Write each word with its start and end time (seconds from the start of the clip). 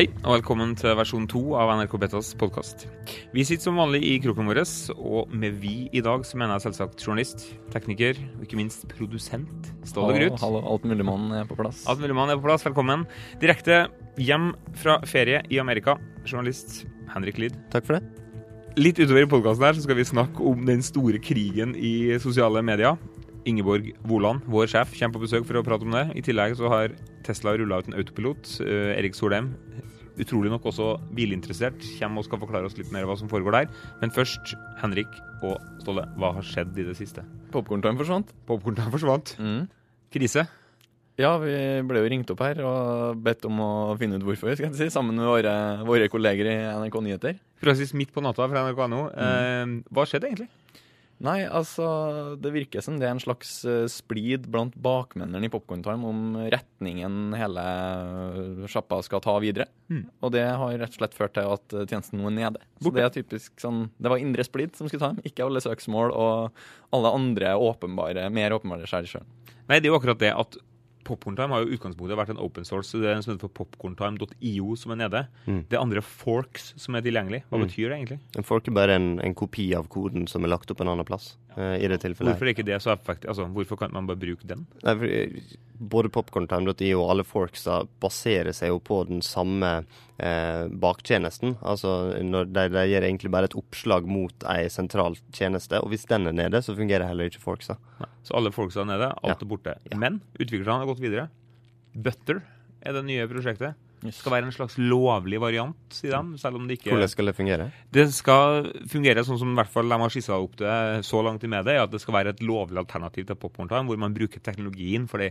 Hei, 0.00 0.06
og 0.24 0.38
velkommen 0.38 0.70
til 0.80 0.94
versjon 0.96 1.26
to 1.28 1.40
av 1.60 1.68
NRK 1.76 1.94
Betas 2.00 2.30
podkast. 2.40 2.86
Vi 3.36 3.42
sitter 3.44 3.66
som 3.66 3.76
vanlig 3.76 3.98
i 4.08 4.14
kroken 4.24 4.46
vår, 4.48 4.62
og 4.96 5.28
med 5.28 5.58
vi 5.60 5.90
i 5.92 6.00
dag 6.00 6.24
så 6.24 6.38
mener 6.40 6.56
jeg 6.56 6.70
selvsagt 6.70 7.04
journalist, 7.04 7.44
tekniker 7.68 8.16
og 8.38 8.46
ikke 8.46 8.56
minst 8.56 8.86
produsent 8.94 9.68
Ståle 9.84 10.14
Grut. 10.16 10.38
Hallo, 10.40 10.62
alt 10.72 10.86
mulig 10.88 11.04
mann 11.04 11.28
er 11.36 11.44
på 11.44 11.58
plass. 11.58 11.82
Alt 11.84 12.00
mulig 12.00 12.16
mann 12.16 12.32
er 12.32 12.40
på 12.40 12.48
plass, 12.48 12.64
velkommen. 12.64 13.04
Direkte 13.44 13.82
hjem 14.16 14.54
fra 14.80 14.96
ferie 15.04 15.44
i 15.52 15.60
Amerika, 15.60 15.98
journalist 16.24 16.86
Henrik 17.12 17.36
Lid. 17.44 17.60
Takk 17.68 17.84
for 17.90 18.00
det. 18.00 18.30
Litt 18.80 18.96
utover 19.02 19.26
i 19.26 19.28
podkasten 19.28 19.68
her 19.68 19.76
så 19.76 19.84
skal 19.84 20.00
vi 20.00 20.08
snakke 20.14 20.48
om 20.48 20.64
den 20.64 20.80
store 20.80 21.20
krigen 21.20 21.76
i 21.76 22.14
sosiale 22.24 22.64
medier. 22.64 22.96
Ingeborg 23.48 23.92
Woland, 24.08 24.44
vår 24.50 24.68
sjef, 24.70 24.92
kommer 24.98 25.16
på 25.16 25.24
besøk 25.24 25.46
for 25.48 25.60
å 25.60 25.64
prate 25.66 25.86
om 25.86 25.94
det. 25.94 26.06
I 26.18 26.24
tillegg 26.24 26.56
så 26.58 26.70
har 26.72 26.94
Tesla 27.26 27.56
rulla 27.56 27.80
ut 27.80 27.90
en 27.90 27.96
autopilot. 28.00 28.54
Uh, 28.60 28.92
Erik 28.96 29.16
Solheim, 29.16 29.52
utrolig 30.20 30.52
nok 30.52 30.68
også 30.68 30.92
bilinteressert, 31.16 31.80
kommer 31.98 32.22
og 32.22 32.28
skal 32.28 32.42
forklare 32.42 32.68
oss 32.68 32.78
litt 32.78 32.92
mer 32.94 33.08
hva 33.08 33.16
som 33.18 33.30
foregår 33.32 33.56
der. 33.56 33.74
Men 34.02 34.14
først, 34.14 34.54
Henrik 34.82 35.12
og 35.40 35.56
Ståle, 35.80 36.06
hva 36.20 36.34
har 36.36 36.46
skjedd 36.46 36.76
i 36.76 36.88
det 36.90 36.96
siste? 36.98 37.24
Popkorntime 37.54 38.00
forsvant. 38.00 38.34
Popkorntime 38.48 38.92
forsvant. 38.92 39.36
Mm. 39.40 39.62
Krise. 40.12 40.46
Ja, 41.20 41.34
vi 41.42 41.52
ble 41.84 42.00
jo 42.00 42.08
ringt 42.08 42.30
opp 42.32 42.40
her 42.44 42.60
og 42.64 43.18
bedt 43.24 43.44
om 43.48 43.58
å 43.60 43.70
finne 44.00 44.16
ut 44.16 44.24
hvorfor, 44.24 44.54
skal 44.56 44.70
jeg 44.70 44.78
si, 44.78 44.88
sammen 44.94 45.18
med 45.18 45.28
våre, 45.28 45.52
våre 45.84 46.08
kolleger 46.12 46.48
i 46.48 46.56
NRK 46.80 46.96
Nyheter. 47.04 47.40
Praksis 47.60 47.92
midt 47.96 48.12
på 48.14 48.22
natta 48.24 48.46
fra 48.48 48.62
NRK.no. 48.64 49.02
Mm. 49.10 49.20
Eh, 49.26 49.92
hva 49.92 50.06
skjedde 50.08 50.30
egentlig? 50.30 50.48
Nei, 51.20 51.42
altså 51.44 51.86
Det 52.40 52.52
virker 52.54 52.84
som 52.84 52.96
det 53.00 53.04
er 53.04 53.12
en 53.12 53.20
slags 53.20 53.52
uh, 53.68 53.84
splid 53.92 54.46
blant 54.52 54.76
bakmennene 54.80 55.46
i 55.46 55.52
Popcorn 55.52 55.82
Time 55.84 56.08
om 56.08 56.38
retningen 56.52 57.34
hele 57.36 57.64
sjappa 58.70 59.02
skal 59.04 59.20
ta 59.24 59.34
videre. 59.42 59.68
Mm. 59.92 60.06
Og 60.24 60.32
det 60.32 60.46
har 60.46 60.78
rett 60.80 60.96
og 60.96 61.02
slett 61.02 61.16
ført 61.18 61.36
til 61.36 61.52
at 61.58 61.76
uh, 61.76 61.84
tjenesten 61.84 62.20
nå 62.20 62.30
er 62.30 62.36
nede. 62.38 62.64
Så 62.80 62.94
det 62.96 63.04
er 63.04 63.12
typisk 63.18 63.52
sånn 63.60 63.84
Det 64.00 64.12
var 64.12 64.22
indre 64.22 64.46
splid 64.48 64.72
som 64.78 64.88
skulle 64.88 65.04
ta 65.04 65.12
dem, 65.12 65.28
ikke 65.28 65.44
alle 65.44 65.62
søksmål 65.64 66.14
og 66.16 66.64
alle 66.96 67.14
andre 67.20 67.52
åpenbare, 67.68 68.30
mer 68.32 68.56
åpenbare 68.56 68.88
skjær 68.88 69.12
sjøl. 69.12 69.28
Nei, 69.68 69.78
det 69.78 69.86
er 69.86 69.92
jo 69.92 70.00
akkurat 70.00 70.22
det 70.22 70.32
at 70.34 70.56
Popcorntime 71.04 71.48
har 71.54 71.64
jo 71.64 71.74
utgangspunktet 71.76 72.18
vært 72.18 72.30
en 72.34 72.38
open 72.38 72.64
source. 72.68 72.92
Det 72.98 73.08
er 73.08 73.16
en 73.16 73.22
som 73.24 73.32
heter 73.34 73.48
popcorntime.io 73.56 74.76
som 74.76 74.92
er 74.92 75.00
nede. 75.02 75.22
Mm. 75.46 75.62
Det 75.68 75.76
er 75.78 75.82
andre 75.82 76.02
forks 76.04 76.74
som 76.80 76.94
er 76.98 77.02
tilgjengelig. 77.06 77.42
Hva 77.50 77.58
Mm. 77.58 77.64
betyr 77.66 77.88
det 77.88 77.96
egentlig? 77.98 78.18
En 78.36 78.42
fork 78.44 78.68
er 78.68 78.72
bare 78.72 78.94
en, 78.96 79.18
en 79.20 79.34
kopi 79.34 79.74
av 79.74 79.88
koden 79.88 80.26
som 80.28 80.44
er 80.44 80.48
lagt 80.52 80.70
opp 80.70 80.80
en 80.80 80.88
annen 80.88 81.04
plass. 81.06 81.36
eh, 81.56 81.78
I 81.84 81.88
det 81.88 82.00
tilfellet. 82.00 82.36
Hvorfor 82.36 82.46
er 82.46 82.54
ikke 82.54 82.64
det 82.64 82.80
så 82.82 82.92
effektivt? 82.92 83.28
Altså, 83.28 83.46
hvorfor 83.52 83.76
kan 83.78 83.90
man 83.92 84.06
bare 84.06 84.16
bruke 84.16 84.46
den? 84.46 84.66
Nei, 84.84 84.94
for, 84.94 85.04
eh, 85.04 85.40
både 85.80 86.10
popcorntime.io 86.12 87.00
og 87.00 87.10
alle 87.14 87.24
forksa 87.24 87.80
baserer 88.02 88.52
seg 88.52 88.68
jo 88.68 88.78
på 88.84 88.98
den 89.08 89.22
samme 89.24 89.70
eh, 90.20 90.68
baktjenesten. 90.68 91.56
Altså, 91.64 91.94
når 92.20 92.50
de, 92.52 92.66
de 92.76 92.84
gir 92.92 93.06
egentlig 93.08 93.32
bare 93.32 93.48
et 93.48 93.56
oppslag 93.58 94.04
mot 94.06 94.46
ei 94.52 94.68
sentral 94.72 95.16
tjeneste, 95.32 95.80
og 95.80 95.88
hvis 95.94 96.04
den 96.10 96.28
er 96.28 96.36
nede, 96.36 96.60
så 96.62 96.76
fungerer 96.76 97.08
heller 97.08 97.30
ikke 97.32 97.42
forksa. 97.42 97.78
Nei. 98.02 98.10
Så 98.28 98.36
alle 98.36 98.52
forksa 98.54 98.84
er 98.84 98.90
nede, 98.92 99.12
alt 99.16 99.32
Ja. 99.32 99.38
er 99.40 99.50
borte. 99.54 99.76
Ja. 99.90 99.96
Men 99.96 100.20
utviklerne 100.38 100.82
har 100.84 100.90
gått 100.92 101.00
videre. 101.00 101.30
Butter 101.94 102.42
er 102.84 102.92
det 102.96 103.04
nye 103.08 103.26
prosjektet. 103.30 103.74
Yes. 104.00 104.16
Skal 104.22 104.32
være 104.32 104.46
en 104.48 104.54
slags 104.54 104.78
lovlig 104.80 105.36
variant, 105.42 105.76
sier 105.92 106.14
de. 106.14 106.38
Selv 106.40 106.56
om 106.56 106.64
det 106.64 106.78
ikke 106.78 106.88
Hvordan 106.94 107.10
skal 107.12 107.26
det 107.28 107.34
fungere? 107.36 107.66
Det 107.92 108.06
skal 108.16 108.70
fungere 108.88 109.24
sånn 109.26 109.36
som 109.42 109.50
i 109.52 109.58
hvert 109.58 109.68
fall 109.68 109.92
de 109.92 109.98
har 110.00 110.08
skissa 110.14 110.38
opp 110.40 110.54
det 110.56 111.04
så 111.04 111.20
langt 111.26 111.44
i 111.44 111.50
media, 111.52 111.82
at 111.84 111.92
det 111.92 112.00
skal 112.00 112.16
være 112.16 112.32
et 112.32 112.40
lovlig 112.40 112.80
alternativ 112.80 113.26
til 113.28 113.36
Popcorn-time, 113.36 113.84
hvor 113.90 114.00
man 114.00 114.14
bruker 114.16 114.40
teknologien. 114.40 115.04
fordi 115.06 115.28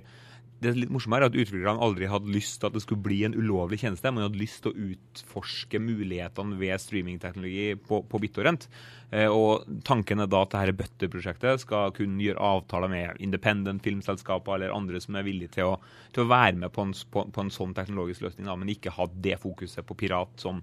det 0.60 0.74
litt 0.76 0.92
er 0.92 1.24
at 1.24 1.36
utviklerne 1.36 1.80
aldri 1.84 2.08
hadde 2.12 2.32
lyst 2.34 2.60
til 2.60 2.68
at 2.68 2.76
det 2.76 2.82
skulle 2.84 3.04
bli 3.06 3.22
en 3.24 3.36
ulovlig 3.38 3.80
tjeneste. 3.80 4.12
Man 4.12 4.26
hadde 4.26 4.42
lyst 4.42 4.62
til 4.64 4.74
å 4.74 4.88
utforske 4.92 5.80
mulighetene 5.80 6.58
ved 6.60 6.84
streamingteknologi 6.84 7.78
på, 7.88 8.02
på 8.10 8.22
BitTorrent. 8.22 8.68
Eh, 9.16 9.32
og 9.32 9.66
tanken 9.88 10.20
er 10.20 10.30
da 10.30 10.44
at 10.44 10.56
dette 10.58 10.76
Butter-prosjektet 10.82 11.64
skal 11.64 11.94
kunne 11.96 12.22
gjøre 12.26 12.52
avtaler 12.52 12.92
med 12.92 13.22
independent 13.24 13.86
filmselskaper 13.86 14.58
eller 14.58 14.76
andre 14.76 15.00
som 15.04 15.16
er 15.16 15.28
villige 15.28 15.56
til 15.56 15.72
å, 15.72 15.78
til 16.16 16.26
å 16.26 16.32
være 16.32 16.60
med 16.66 16.76
på 16.76 16.88
en, 16.88 16.96
på, 17.14 17.24
på 17.32 17.46
en 17.46 17.54
sånn 17.54 17.76
teknologisk 17.78 18.28
løsning, 18.28 18.50
da, 18.52 18.58
men 18.60 18.74
ikke 18.76 18.94
ha 18.98 19.08
det 19.16 19.40
fokuset 19.42 19.88
på 19.88 19.98
pirat 20.04 20.44
som 20.44 20.60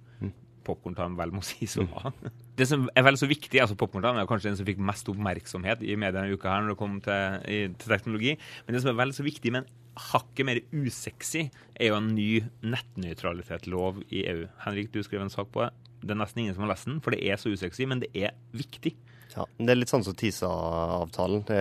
Popcorn-time 0.67 1.19
vel 1.19 1.33
må 1.35 1.43
sies 1.47 1.79
å 1.81 1.87
ha. 1.95 2.13
Det 2.57 2.69
som 2.69 2.87
er 2.93 3.05
vel 3.07 3.19
så 3.21 3.29
viktig, 3.31 3.61
altså 3.63 3.79
Popcorn-time 3.79 4.23
er 4.23 4.29
kanskje 4.29 4.51
den 4.51 4.61
som 4.61 4.69
fikk 4.69 4.83
mest 4.83 5.09
oppmerksomhet 5.13 5.85
i 5.87 5.97
media 5.97 6.21
denne 6.21 6.37
uka 6.37 6.53
her 6.53 6.65
når 6.65 6.75
det 6.75 6.81
kom 6.81 7.01
til, 7.05 7.43
i, 7.49 7.59
til 7.73 7.97
teknologi, 7.97 8.37
men 8.67 8.77
det 8.77 8.85
som 8.85 8.93
er 8.93 9.01
vel 9.03 9.15
så 9.17 9.27
viktig, 9.27 9.53
men 9.57 9.69
hakket 9.97 10.47
mer 10.49 10.61
usexy, 10.77 11.47
er 11.77 11.91
jo 11.91 11.99
en 11.99 12.13
ny 12.17 12.43
nettnøytralitetslov 12.67 14.03
i 14.11 14.25
EU. 14.31 14.47
Henrik, 14.67 14.93
du 14.95 15.03
skrev 15.07 15.25
en 15.25 15.33
sak 15.33 15.51
på 15.55 15.65
det. 15.65 15.73
Det 16.07 16.15
er 16.15 16.21
nesten 16.21 16.45
ingen 16.45 16.55
som 16.57 16.67
har 16.67 16.75
lest 16.75 16.89
den, 16.89 17.01
for 17.03 17.15
det 17.17 17.25
er 17.27 17.41
så 17.41 17.51
usexy, 17.53 17.87
men 17.89 18.03
det 18.05 18.13
er 18.15 18.35
viktig. 18.57 18.95
Ja, 19.37 19.45
Det 19.59 19.69
er 19.69 19.77
litt 19.77 19.91
sånn 19.91 20.05
som 20.07 20.15
TISA-avtalen. 20.17 21.43
Det, 21.49 21.57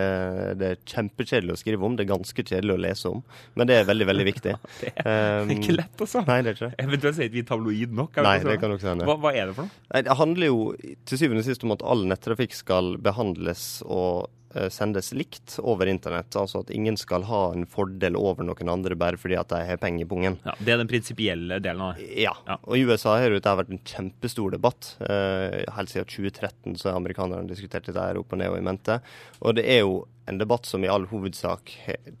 det 0.60 0.68
er 0.70 0.78
kjempekjedelig 0.88 1.52
å 1.52 1.58
skrive 1.60 1.84
om, 1.84 1.96
det 1.98 2.06
er 2.06 2.12
ganske 2.14 2.44
kjedelig 2.46 2.72
å 2.72 2.80
lese 2.80 3.10
om, 3.10 3.24
men 3.58 3.68
det 3.68 3.76
er 3.80 3.88
veldig, 3.88 4.06
veldig 4.12 4.26
viktig. 4.30 4.54
Det 4.80 4.92
er 4.92 5.42
Um, 5.46 5.50
ikke 5.52 5.74
lett, 5.76 6.00
altså. 6.00 6.22
Nei, 6.26 6.38
det 6.42 6.50
er 6.52 6.56
ikke. 6.56 6.68
Eventuelt 6.82 7.16
sier 7.18 7.28
vi 7.32 7.42
tabloid 7.46 7.92
nok. 7.94 8.16
Nei, 8.24 8.38
det 8.44 8.56
kan 8.62 8.72
også 8.72 8.88
hende. 8.90 9.06
Hva, 9.08 9.18
hva 9.20 9.32
er 9.36 9.50
det 9.50 9.56
for 9.58 9.68
noe? 9.68 9.82
Nei, 9.92 10.00
Det 10.06 10.16
handler 10.18 10.48
jo 10.48 10.62
til 11.06 11.20
syvende 11.20 11.42
og 11.42 11.46
sist 11.46 11.66
om 11.66 11.74
at 11.76 11.84
all 11.86 12.06
nettrafikk 12.08 12.56
skal 12.56 12.96
behandles 13.04 13.66
og 13.84 14.30
sendes 14.72 15.12
likt 15.16 15.58
over 15.62 15.88
internett. 15.90 16.34
Altså 16.36 16.62
at 16.64 16.72
ingen 16.74 16.98
skal 17.00 17.26
ha 17.28 17.42
en 17.54 17.66
fordel 17.70 18.18
over 18.18 18.46
noen 18.46 18.72
andre 18.72 18.96
bare 18.98 19.20
fordi 19.20 19.38
at 19.40 19.52
de 19.52 19.62
har 19.68 19.80
penger 19.82 20.06
i 20.06 20.08
pungen. 20.08 20.38
Ja, 20.46 20.56
det 20.58 20.74
er 20.74 20.82
den 20.82 20.90
prinsipielle 20.90 21.60
delen 21.64 21.84
av 21.86 22.00
det. 22.00 22.08
Ja. 22.22 22.34
Ja. 22.48 22.58
Og 22.64 22.78
i 22.78 22.84
USA 22.88 23.16
har 23.20 23.34
det 23.34 23.56
vært 23.60 23.72
en 23.72 23.84
kjempestor 23.86 24.56
debatt. 24.56 24.94
Eh, 25.04 25.62
helt 25.76 25.92
siden 25.92 26.08
2013 26.10 26.76
så 26.80 26.90
har 26.90 27.00
amerikanerne 27.00 27.48
diskutert 27.50 27.88
dette 27.88 28.02
her 28.02 28.20
opp 28.20 28.34
og 28.34 28.42
ned 28.42 28.52
og 28.52 28.60
i 28.60 28.66
mente. 28.66 29.00
Og 29.42 29.56
det 29.58 29.66
er 29.76 29.82
jo 29.84 30.04
en 30.26 30.38
debatt 30.38 30.66
som 30.66 30.84
i 30.84 30.88
all 30.90 31.06
hovedsak 31.06 31.72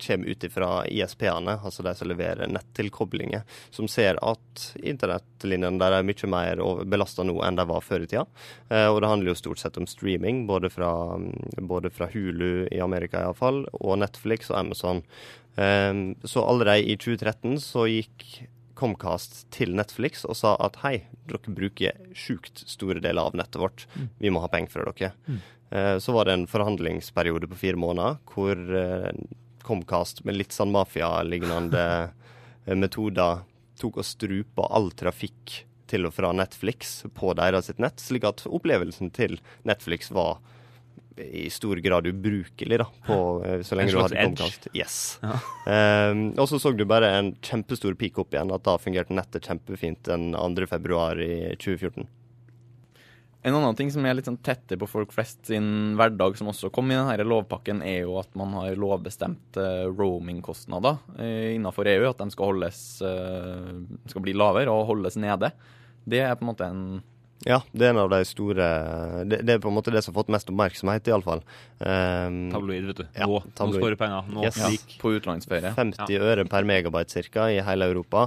kommer 0.06 0.26
ut 0.28 0.44
fra 0.52 0.70
ISP-ene, 0.86 1.58
altså 1.62 1.82
de 1.82 1.94
som 1.98 2.08
leverer 2.08 2.50
nettilkoblinger, 2.50 3.42
som 3.74 3.88
ser 3.90 4.20
at 4.22 4.66
internettlinjene 4.78 5.80
der 5.82 5.98
er 5.98 6.06
mye 6.06 6.30
mer 6.30 6.62
belasta 6.86 7.26
nå 7.26 7.40
enn 7.44 7.58
de 7.58 7.66
var 7.66 7.82
før 7.84 8.06
i 8.06 8.10
tida. 8.10 8.26
Eh, 8.70 8.86
og 8.86 9.00
det 9.02 9.10
handler 9.10 9.32
jo 9.32 9.40
stort 9.42 9.62
sett 9.62 9.80
om 9.80 9.88
streaming, 9.90 10.44
både 10.46 10.70
fra, 10.70 10.92
mm, 11.18 11.66
både 11.66 11.90
fra 11.90 12.10
Hulu 12.12 12.68
i 12.70 12.82
Amerika 12.82 13.24
iallfall, 13.24 13.64
og 13.80 13.98
Netflix 14.02 14.52
og 14.52 14.60
Amazon. 14.62 15.02
Eh, 15.56 15.92
så 16.22 16.46
allerede 16.46 16.86
i 16.86 16.96
2013 16.96 17.58
så 17.64 17.88
gikk 17.90 18.46
Comcast 18.76 19.44
til 19.54 19.72
Netflix 19.76 20.26
og 20.28 20.36
sa 20.38 20.54
at 20.62 20.78
hei, 20.82 20.98
dere 21.26 21.54
bruker 21.56 21.96
sjukt 22.16 22.62
store 22.68 23.00
deler 23.00 23.28
av 23.28 23.36
nettet 23.38 23.60
vårt. 23.62 23.86
Vi 24.20 24.32
må 24.32 24.42
ha 24.44 24.50
penger 24.52 24.74
fra 24.74 24.86
dere. 24.90 25.12
Mm. 25.26 25.40
Så 25.98 26.12
var 26.14 26.28
det 26.28 26.36
en 26.36 26.46
forhandlingsperiode 26.46 27.48
på 27.50 27.58
fire 27.58 27.80
måneder 27.80 28.20
hvor 28.30 28.54
eh, 28.54 29.08
Comcast 29.66 30.22
med 30.24 30.38
litt 30.38 30.54
sånn 30.54 30.70
mafialignende 30.74 31.86
eh, 32.66 32.76
metoder 32.78 33.42
tok 33.80 34.00
og 34.00 34.06
strupa 34.06 34.68
all 34.72 34.92
trafikk 34.96 35.62
til 35.90 36.06
og 36.08 36.14
fra 36.16 36.32
Netflix 36.34 37.00
på 37.14 37.32
deres 37.38 37.70
nett, 37.78 38.00
slik 38.02 38.26
at 38.26 38.44
opplevelsen 38.46 39.12
til 39.14 39.38
Netflix 39.68 40.10
var 40.14 40.40
i 41.16 41.46
stor 41.50 41.76
grad 41.76 42.06
ubrukelig, 42.06 42.78
da, 42.78 42.86
på, 43.06 43.44
eh, 43.46 43.62
så 43.64 43.78
lenge 43.78 43.94
du 43.94 44.00
hadde. 44.00 44.20
Comcast. 44.22 44.68
Yes. 44.76 44.98
Ja. 45.22 45.38
Um, 46.10 46.28
og 46.40 46.48
så 46.50 46.60
så 46.60 46.72
du 46.76 46.84
bare 46.88 47.10
en 47.18 47.32
kjempestor 47.40 47.96
peak 47.98 48.20
opp 48.20 48.36
igjen, 48.36 48.52
at 48.52 48.66
da 48.66 48.76
fungerte 48.80 49.16
nettet 49.16 49.48
kjempefint 49.48 50.04
den 50.08 50.30
2. 50.36 50.68
februar 50.70 51.20
i 51.22 51.56
2014. 51.56 52.08
En 53.46 53.54
annen 53.54 53.76
ting 53.78 53.92
som 53.94 54.02
er 54.02 54.16
litt 54.18 54.26
sånn 54.26 54.40
tettere 54.42 54.80
på 54.80 54.88
folk 54.90 55.12
flest 55.14 55.46
sin 55.52 55.94
hverdag, 55.94 56.34
som 56.34 56.48
også 56.50 56.66
kom 56.74 56.90
i 56.90 56.96
denne 56.96 57.26
lovpakken, 57.30 57.78
er 57.86 58.00
jo 58.02 58.16
at 58.18 58.32
man 58.34 58.56
har 58.58 58.74
lovbestemte 58.74 59.86
roamingkostnader 59.86 60.98
eh, 61.14 61.52
innenfor 61.54 61.86
EU. 61.92 62.08
At 62.10 62.18
de 62.24 62.26
skal 62.34 62.50
holdes 62.50 62.80
eh, 63.06 63.68
skal 64.10 64.24
bli 64.24 64.34
lavere 64.34 64.74
og 64.74 64.88
holdes 64.90 65.14
nede. 65.22 65.52
Det 66.02 66.24
er 66.26 66.34
på 66.34 66.42
en 66.42 66.50
måte 66.50 66.66
en 66.66 66.82
Ja, 67.46 67.60
det 67.70 67.86
er 67.86 67.92
en 67.94 68.00
av 68.02 68.08
de 68.10 68.18
store 68.26 68.64
Det, 69.30 69.38
det 69.46 69.54
er 69.54 69.60
på 69.62 69.70
en 69.70 69.76
måte 69.76 69.92
det 69.94 70.02
som 70.02 70.12
har 70.12 70.18
fått 70.24 70.32
mest 70.34 70.48
oppmerksomhet, 70.50 71.06
iallfall. 71.06 71.44
Um, 71.78 72.40
Tabloid, 72.50 72.88
vet 72.90 73.00
du. 73.02 73.04
Ja, 73.14 73.28
nå, 73.30 73.38
nå 73.44 73.54
tabloid. 73.54 73.78
sparer 73.80 73.94
du 73.94 74.00
penger. 74.02 74.30
Nå 74.34 74.46
Yes. 74.48 74.58
ja, 74.58 74.70
på 75.02 75.12
utenlandsferie. 75.14 75.72
50 75.78 76.18
øre 76.26 76.46
per 76.50 76.66
megabyte 76.66 77.22
ca. 77.30 77.46
i 77.54 77.60
hele 77.62 77.86
Europa. 77.92 78.26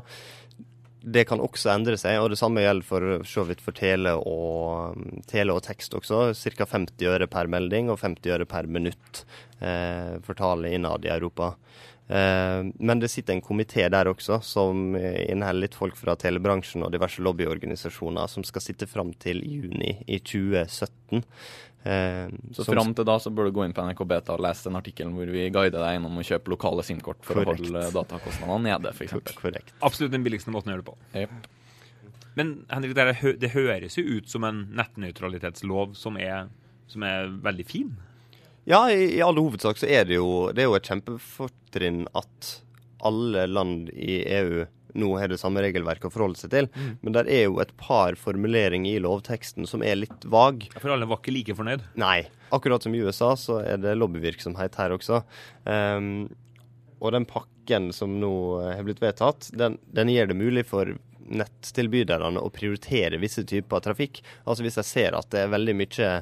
Det 1.00 1.24
kan 1.30 1.40
også 1.40 1.72
endre 1.72 1.96
seg, 2.00 2.18
og 2.20 2.34
det 2.34 2.40
samme 2.40 2.64
gjelder 2.64 2.88
for 2.88 3.28
så 3.28 3.46
vidt 3.48 3.62
for 3.64 3.76
tele 3.76 4.18
og, 4.20 4.98
um, 4.98 5.22
tele 5.30 5.56
og 5.56 5.64
tekst 5.64 5.96
også. 5.96 6.34
Ca. 6.36 6.68
50 6.68 7.08
øre 7.08 7.30
per 7.32 7.48
melding 7.52 7.92
og 7.94 8.02
50 8.02 8.36
øre 8.36 8.48
per 8.50 8.68
minutt 8.68 9.24
eh, 9.64 10.20
for 10.26 10.36
tale 10.40 10.74
innad 10.76 11.08
i 11.08 11.14
Europa. 11.14 11.54
Eh, 12.10 12.66
men 12.76 13.00
det 13.00 13.12
sitter 13.14 13.38
en 13.38 13.46
komité 13.46 13.86
der 13.88 14.10
også 14.10 14.42
som 14.42 14.96
eh, 14.98 15.30
inneholder 15.30 15.68
litt 15.68 15.78
folk 15.78 15.96
fra 16.00 16.18
telebransjen 16.18 16.84
og 16.84 16.92
diverse 16.96 17.22
lobbyorganisasjoner 17.22 18.28
som 18.32 18.44
skal 18.48 18.66
sitte 18.66 18.90
fram 18.90 19.14
til 19.22 19.44
juni 19.46 20.00
i 20.08 20.18
2017. 20.18 21.24
Eh, 21.86 22.28
Så 22.52 22.66
som- 22.66 22.74
fram 22.76 22.94
til 22.94 23.06
da 23.06 23.16
så 23.18 23.32
bør 23.34 23.46
du 23.48 23.52
gå 23.56 23.64
inn 23.66 23.74
på 23.74 23.82
NRK 23.88 24.06
Beta 24.08 24.34
og 24.34 24.42
lese 24.44 24.64
den 24.68 24.76
artikkelen 24.76 25.14
hvor 25.16 25.30
vi 25.32 25.50
guider 25.50 25.80
deg 25.80 25.96
gjennom 25.96 26.18
å 26.20 26.26
kjøpe 26.28 26.52
lokale 26.52 26.84
SIM-kort 26.84 27.24
for 27.24 27.36
Korrekt. 27.40 27.62
å 27.62 27.72
holde 27.72 27.92
datakostnadene 27.96 28.64
nede, 28.68 28.92
f.eks. 28.94 29.14
Korrekt. 29.36 29.72
Absolutt 29.82 30.12
den 30.12 30.24
billigste 30.26 30.52
måten 30.52 30.74
å 30.74 30.76
gjøre 30.76 30.84
det 30.84 30.92
på. 30.92 30.98
Yep. 31.16 31.30
Men 32.36 32.66
Henrik, 32.70 32.94
det, 32.96 33.16
hø 33.22 33.34
det 33.40 33.52
høres 33.52 33.96
jo 33.98 34.04
ut 34.04 34.28
som 34.30 34.44
en 34.44 34.66
nettnøytralitetslov 34.76 35.96
som 35.96 36.18
er, 36.18 36.50
som 36.88 37.04
er 37.04 37.28
veldig 37.28 37.66
fin. 37.66 37.96
Ja, 38.68 38.84
i, 38.92 39.16
i 39.18 39.22
all 39.22 39.36
hovedsak 39.40 39.78
så 39.82 39.88
er 39.90 40.04
det 40.06 40.16
jo, 40.20 40.52
det 40.54 40.60
er 40.64 40.68
jo 40.70 40.76
et 40.76 40.84
kjempefortrinn 40.88 42.06
at 42.14 42.62
alle 43.02 43.48
land 43.48 43.90
i 43.96 44.20
EU 44.28 44.66
nå 44.98 45.12
har 45.20 45.32
det 45.32 45.40
samme 45.42 45.62
regelverket 45.64 46.10
å 46.10 46.14
forholde 46.14 46.40
seg 46.42 46.54
til. 46.54 46.70
Mm. 46.74 46.92
Men 47.04 47.16
der 47.18 47.30
er 47.32 47.46
jo 47.48 47.60
et 47.64 47.74
par 47.80 48.18
formuleringer 48.20 48.98
i 48.98 49.04
lovteksten 49.04 49.70
som 49.70 49.84
er 49.86 50.02
litt 50.02 50.28
vag. 50.30 50.68
For 50.78 50.94
alle 50.94 51.10
var 51.10 51.22
ikke 51.22 51.36
like 51.36 51.58
fornøyd. 51.58 51.86
Nei. 52.02 52.24
Akkurat 52.56 52.86
som 52.86 52.96
i 52.96 53.02
USA 53.04 53.36
så 53.38 53.60
er 53.62 53.82
det 53.82 53.98
lobbyvirksomhet 54.00 54.80
her 54.82 54.96
også. 54.96 55.22
Um, 55.66 56.30
og 57.00 57.14
den 57.16 57.28
pakken 57.30 57.94
som 57.96 58.18
nå 58.20 58.34
eh, 58.60 58.74
har 58.76 58.84
blitt 58.88 59.02
vedtatt, 59.04 59.52
den, 59.56 59.78
den 59.96 60.12
gjør 60.12 60.32
det 60.32 60.40
mulig 60.40 60.66
for 60.68 60.98
nettilbyderne 61.30 62.42
å 62.42 62.52
prioritere 62.54 63.20
visse 63.22 63.46
typer 63.48 63.84
trafikk. 63.86 64.24
Altså 64.44 64.66
hvis 64.66 64.80
jeg 64.82 64.90
ser 64.90 65.18
at 65.18 65.30
det 65.34 65.46
er 65.46 65.54
veldig 65.54 65.76
mye 65.78 66.14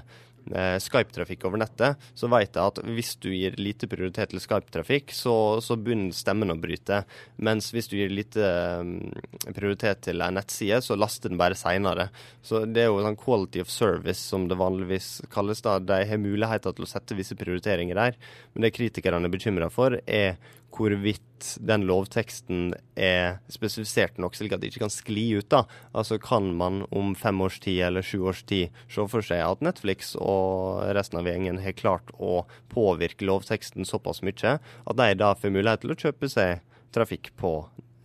Skype-trafikk 0.53 1.45
over 1.47 1.61
nettet, 1.61 2.03
så 2.17 2.29
vet 2.31 2.55
jeg 2.55 2.71
at 2.71 2.81
hvis 2.85 3.15
du 3.23 3.29
gir 3.33 3.57
lite 3.59 3.89
prioritet 3.89 4.31
til 4.31 4.41
Skype-trafikk, 4.43 5.13
så, 5.15 5.35
så 5.63 5.77
begynner 5.79 6.15
stemmen 6.15 6.53
å 6.53 6.57
bryte. 6.59 7.01
Mens 7.43 7.69
hvis 7.75 7.89
du 7.91 7.97
gir 7.99 8.13
lite 8.13 8.43
eh, 8.43 9.51
prioritet 9.51 10.05
til 10.07 10.23
en 10.23 10.37
nettside, 10.37 10.81
så 10.85 10.97
laster 10.99 11.33
den 11.33 11.41
bare 11.41 11.57
seinere. 11.57 12.09
Så 12.45 12.63
det 12.65 12.85
er 12.85 12.91
jo 12.91 13.01
sånn 13.03 13.19
quality 13.19 13.63
of 13.63 13.71
service, 13.73 14.21
som 14.23 14.47
det 14.49 14.59
vanligvis 14.59 15.09
kalles. 15.33 15.63
da. 15.65 15.77
De 15.83 16.01
har 16.09 16.21
muligheter 16.21 16.75
til 16.75 16.87
å 16.87 16.91
sette 16.91 17.17
visse 17.17 17.37
prioriteringer 17.39 17.99
der. 17.99 18.19
Men 18.53 18.67
det 18.67 18.75
kritikerne 18.77 19.27
er 19.27 19.33
bekymra 19.33 19.71
for, 19.73 19.99
er 20.05 20.37
hvorvidt 20.73 21.57
den 21.61 21.85
lovteksten 21.87 22.71
er 22.97 23.37
spesifisert 23.51 24.17
nok 24.21 24.35
slik 24.37 24.55
at 24.55 24.61
det 24.61 24.71
ikke 24.71 24.85
kan 24.85 24.93
skli 24.93 25.25
ut. 25.37 25.49
da. 25.49 25.63
Altså 25.93 26.17
Kan 26.21 26.53
man 26.57 26.83
om 26.91 27.15
fem 27.15 27.41
års 27.41 27.59
tid 27.63 27.81
eller 27.87 28.01
sju 28.05 28.19
års 28.29 28.43
tid 28.43 28.73
se 28.89 29.07
for 29.07 29.25
seg 29.25 29.43
at 29.45 29.61
Netflix 29.65 30.15
og 30.19 30.83
resten 30.97 31.21
av 31.21 31.29
gjengen 31.29 31.61
har 31.63 31.77
klart 31.77 32.11
å 32.17 32.45
påvirke 32.73 33.25
lovteksten 33.25 33.85
såpass 33.85 34.23
mye 34.25 34.57
at 34.57 34.97
de 34.97 35.13
da 35.17 35.33
får 35.35 35.53
mulighet 35.53 35.85
til 35.85 35.93
å 35.93 35.99
kjøpe 36.01 36.29
seg 36.29 36.61
trafikk 36.93 37.31
på 37.37 37.53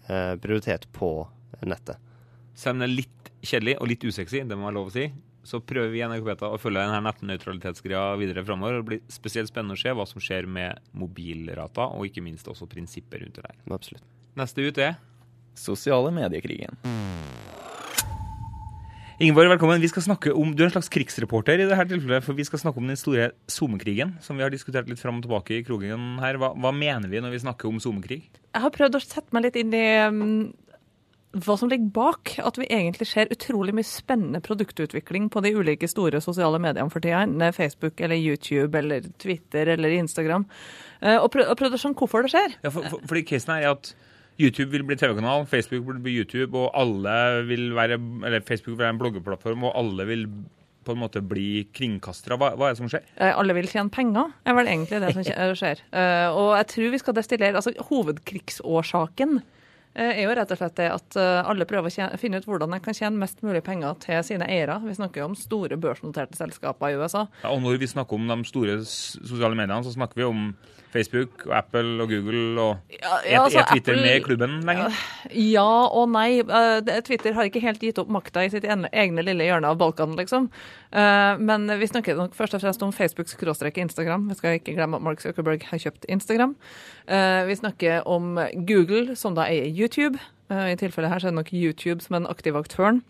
eh, 0.09 0.35
prioritet 0.37 0.89
på 0.93 1.29
nettet. 1.63 1.99
Selv 2.55 2.77
om 2.77 2.83
det 2.83 2.89
er 2.91 2.99
litt 3.01 3.33
kjedelig 3.43 3.77
og 3.81 3.89
litt 3.91 4.05
usexy, 4.05 4.43
det 4.45 4.57
må 4.59 4.69
være 4.69 4.79
lov 4.79 4.91
å 4.91 4.95
si, 4.95 5.07
så 5.47 5.59
prøver 5.59 5.91
vi 5.91 6.01
i 6.01 6.07
NRK 6.07 6.25
Beta 6.27 6.51
å 6.53 6.59
følge 6.61 6.85
denne 6.85 7.03
nettnøytralitetsgreia 7.09 8.17
videre 8.21 8.45
framover. 8.47 8.79
Det 8.79 8.89
blir 8.89 9.01
spesielt 9.11 9.51
spennende 9.51 9.75
å 9.79 9.83
se 9.83 9.95
hva 9.95 10.07
som 10.09 10.23
skjer 10.23 10.47
med 10.47 10.83
mobilrata, 10.95 11.89
og 11.91 12.07
ikke 12.09 12.25
minst 12.25 12.51
også 12.51 12.71
prinsippet 12.71 13.25
rundt 13.25 13.41
det 13.41 13.47
der. 13.49 13.59
Absolutt. 13.75 14.07
Neste 14.39 14.65
ut 14.65 14.79
er 14.81 15.01
Sosiale 15.59 16.09
mediekrigen. 16.15 16.79
Ingeborg, 19.23 19.51
velkommen. 19.53 19.83
Vi 19.83 19.91
skal 19.93 20.03
snakke 20.07 20.33
om, 20.35 20.55
Du 20.57 20.63
er 20.63 20.71
en 20.71 20.73
slags 20.73 20.89
krigsreporter 20.91 21.61
i 21.61 21.67
dette 21.69 21.85
tilfellet, 21.91 22.25
for 22.25 22.35
vi 22.35 22.47
skal 22.49 22.59
snakke 22.59 22.81
om 22.81 22.89
den 22.89 22.99
store 22.99 23.29
SoMe-krigen, 23.47 24.17
som 24.25 24.39
vi 24.39 24.43
har 24.43 24.51
diskutert 24.51 24.89
litt 24.89 24.99
fram 24.99 25.21
og 25.21 25.27
tilbake 25.27 25.59
i 25.59 25.63
krogen 25.63 26.17
her. 26.23 26.41
Hva, 26.41 26.55
hva 26.57 26.73
mener 26.75 27.13
vi 27.13 27.21
når 27.21 27.37
vi 27.37 27.43
snakker 27.45 27.69
om 27.69 27.79
SoMe-krig? 27.79 28.25
Jeg 28.33 28.65
har 28.65 28.73
prøvd 28.75 28.97
å 28.99 29.03
sette 29.05 29.37
meg 29.37 29.47
litt 29.47 29.61
inn 29.61 29.77
i 29.77 29.85
um, 30.09 30.49
hva 31.33 31.55
som 31.57 31.71
ligger 31.73 31.89
bak 31.97 32.35
at 32.45 32.59
vi 32.61 32.67
egentlig 32.69 33.07
ser 33.09 33.31
utrolig 33.33 33.73
mye 33.77 33.89
spennende 33.89 34.43
produktutvikling 34.45 35.31
på 35.33 35.41
de 35.45 35.55
ulike 35.57 35.89
store 35.89 36.21
sosiale 36.21 36.61
mediene 36.61 36.93
for 36.93 37.01
tida, 37.01 37.23
enten 37.25 37.55
Facebook 37.57 38.01
eller 38.05 38.21
YouTube 38.21 38.77
eller 38.79 39.07
Twitter 39.23 39.73
eller 39.75 39.95
Instagram, 39.97 40.45
uh, 41.03 41.19
og 41.23 41.31
prøvd, 41.33 41.73
å 41.73 41.81
skjønne 41.81 41.99
hvorfor 41.99 42.27
det 42.27 42.35
skjer. 42.35 42.57
Ja, 42.65 42.73
for, 42.75 42.85
for, 42.93 43.05
fordi 43.09 43.25
casen 43.33 43.55
er 43.57 43.71
at 43.73 43.95
YouTube 44.41 44.73
vil 44.73 44.85
bli 44.89 44.97
TV-kanal, 45.01 45.47
Facebook 45.49 45.87
vil 45.89 46.01
bli 46.05 46.19
YouTube, 46.21 46.53
og 46.57 46.73
alle 46.79 47.15
vil 47.49 47.71
være, 47.77 47.97
eller 48.27 48.45
Facebook 48.45 48.77
vil 48.77 48.85
være 48.85 48.95
en 48.97 49.01
bloggeplattform, 49.03 49.65
og 49.69 49.77
alle 49.79 50.07
vil 50.09 50.27
på 50.83 50.97
en 50.97 50.99
måte 50.99 51.21
bli 51.23 51.63
kringkastere. 51.71 52.35
Hva, 52.41 52.53
hva 52.59 52.69
er 52.69 52.75
det 52.75 52.81
som 52.81 52.89
skjer? 52.91 53.05
Eh, 53.15 53.31
Alle 53.39 53.55
vil 53.55 53.69
tjene 53.71 53.93
penger, 53.95 54.33
er 54.43 54.57
vel 54.59 54.67
egentlig 54.73 54.99
det 55.05 55.13
som 55.15 55.23
skjer. 55.61 55.83
Eh, 55.95 56.29
Og 56.35 56.57
jeg 56.59 56.67
tror 56.73 56.89
vi 56.97 57.01
skal 57.05 57.15
destillere 57.21 57.61
altså 57.61 57.71
Hovedkrigsårsaken 57.87 59.37
eh, 59.39 59.61
er 59.95 60.23
jo 60.25 60.35
rett 60.37 60.53
og 60.55 60.59
slett 60.61 60.77
det 60.79 60.89
at 60.93 61.17
eh, 61.21 61.49
alle 61.51 61.67
prøver 61.69 61.93
å 61.93 62.19
finne 62.21 62.41
ut 62.41 62.47
hvordan 62.49 62.73
de 62.73 62.81
kan 62.85 62.97
tjene 62.97 63.21
mest 63.21 63.43
mulig 63.45 63.63
penger 63.67 63.99
til 64.01 64.23
sine 64.25 64.47
eiere. 64.49 64.79
Vi 64.87 64.95
snakker 64.97 65.23
jo 65.23 65.31
om 65.31 65.39
store 65.39 65.77
børsnoterte 65.81 66.39
selskaper 66.39 66.93
i 66.93 67.01
USA. 67.01 67.27
Ja, 67.43 67.51
og 67.53 67.61
når 67.65 67.81
vi 67.83 67.91
snakker 67.91 68.17
om 68.17 68.31
de 68.31 68.39
store 68.49 68.79
sosiale 68.87 69.59
mediene, 69.59 69.83
så 69.85 69.93
snakker 69.93 70.23
vi 70.23 70.29
om 70.29 70.47
Facebook 70.93 71.47
og 71.47 71.55
Apple 71.57 72.03
og 72.05 72.11
Google 72.13 72.61
og 72.61 72.93
Ja, 72.93 73.15
ja, 73.25 73.43
altså, 73.47 73.63
er 73.63 73.71
Twitter 73.71 73.95
Apple- 73.97 74.03
med 74.05 74.17
i 74.17 74.25
klubben 74.27 74.59
lenger? 74.69 74.99
Ja 75.33 75.69
og 75.89 76.11
nei. 76.13 76.41
Eh, 76.41 77.01
Twitter 77.07 77.37
har 77.37 77.49
ikke 77.49 77.65
helt 77.65 77.81
gitt 77.81 78.01
opp 78.03 78.13
makta 78.13 78.45
i 78.45 78.53
sitt 78.53 78.67
egne 78.69 79.25
lille 79.25 79.49
hjørne 79.49 79.73
av 79.73 79.81
Balkan, 79.81 80.17
liksom. 80.21 80.51
Eh, 80.93 81.39
Men 81.39 81.67
vi 81.81 81.89
snakker 81.89 82.17
nok 82.17 82.35
først 82.37 82.55
og 82.55 82.61
fremst 82.63 82.83
om 82.85 82.93
Facebook-Instagram. 82.93 84.29
Vi 84.29 84.39
skal 84.39 84.59
ikke 84.59 84.77
glemme 84.77 84.97
at 84.97 85.03
Mark 85.03 85.21
Zuckerberg 85.25 85.65
har 85.71 85.79
kjøpt 85.79 86.05
Instagram. 86.09 86.57
Eh, 87.09 87.45
Vi 87.47 87.55
snakker 87.57 88.07
om 88.07 88.39
Google, 88.67 89.17
som 89.17 89.35
da 89.35 89.49
eier 89.49 89.69
YouTube. 89.73 90.19
Eh, 90.51 90.73
I 90.73 90.77
tilfellet 90.77 91.11
her 91.11 91.19
så 91.19 91.29
er 91.29 91.33
det 91.33 91.41
nok 91.41 91.53
YouTube 91.53 92.03
som 92.03 92.15
er 92.15 92.21
den 92.21 92.31
aktive 92.31 92.59
aktøren. 92.59 93.03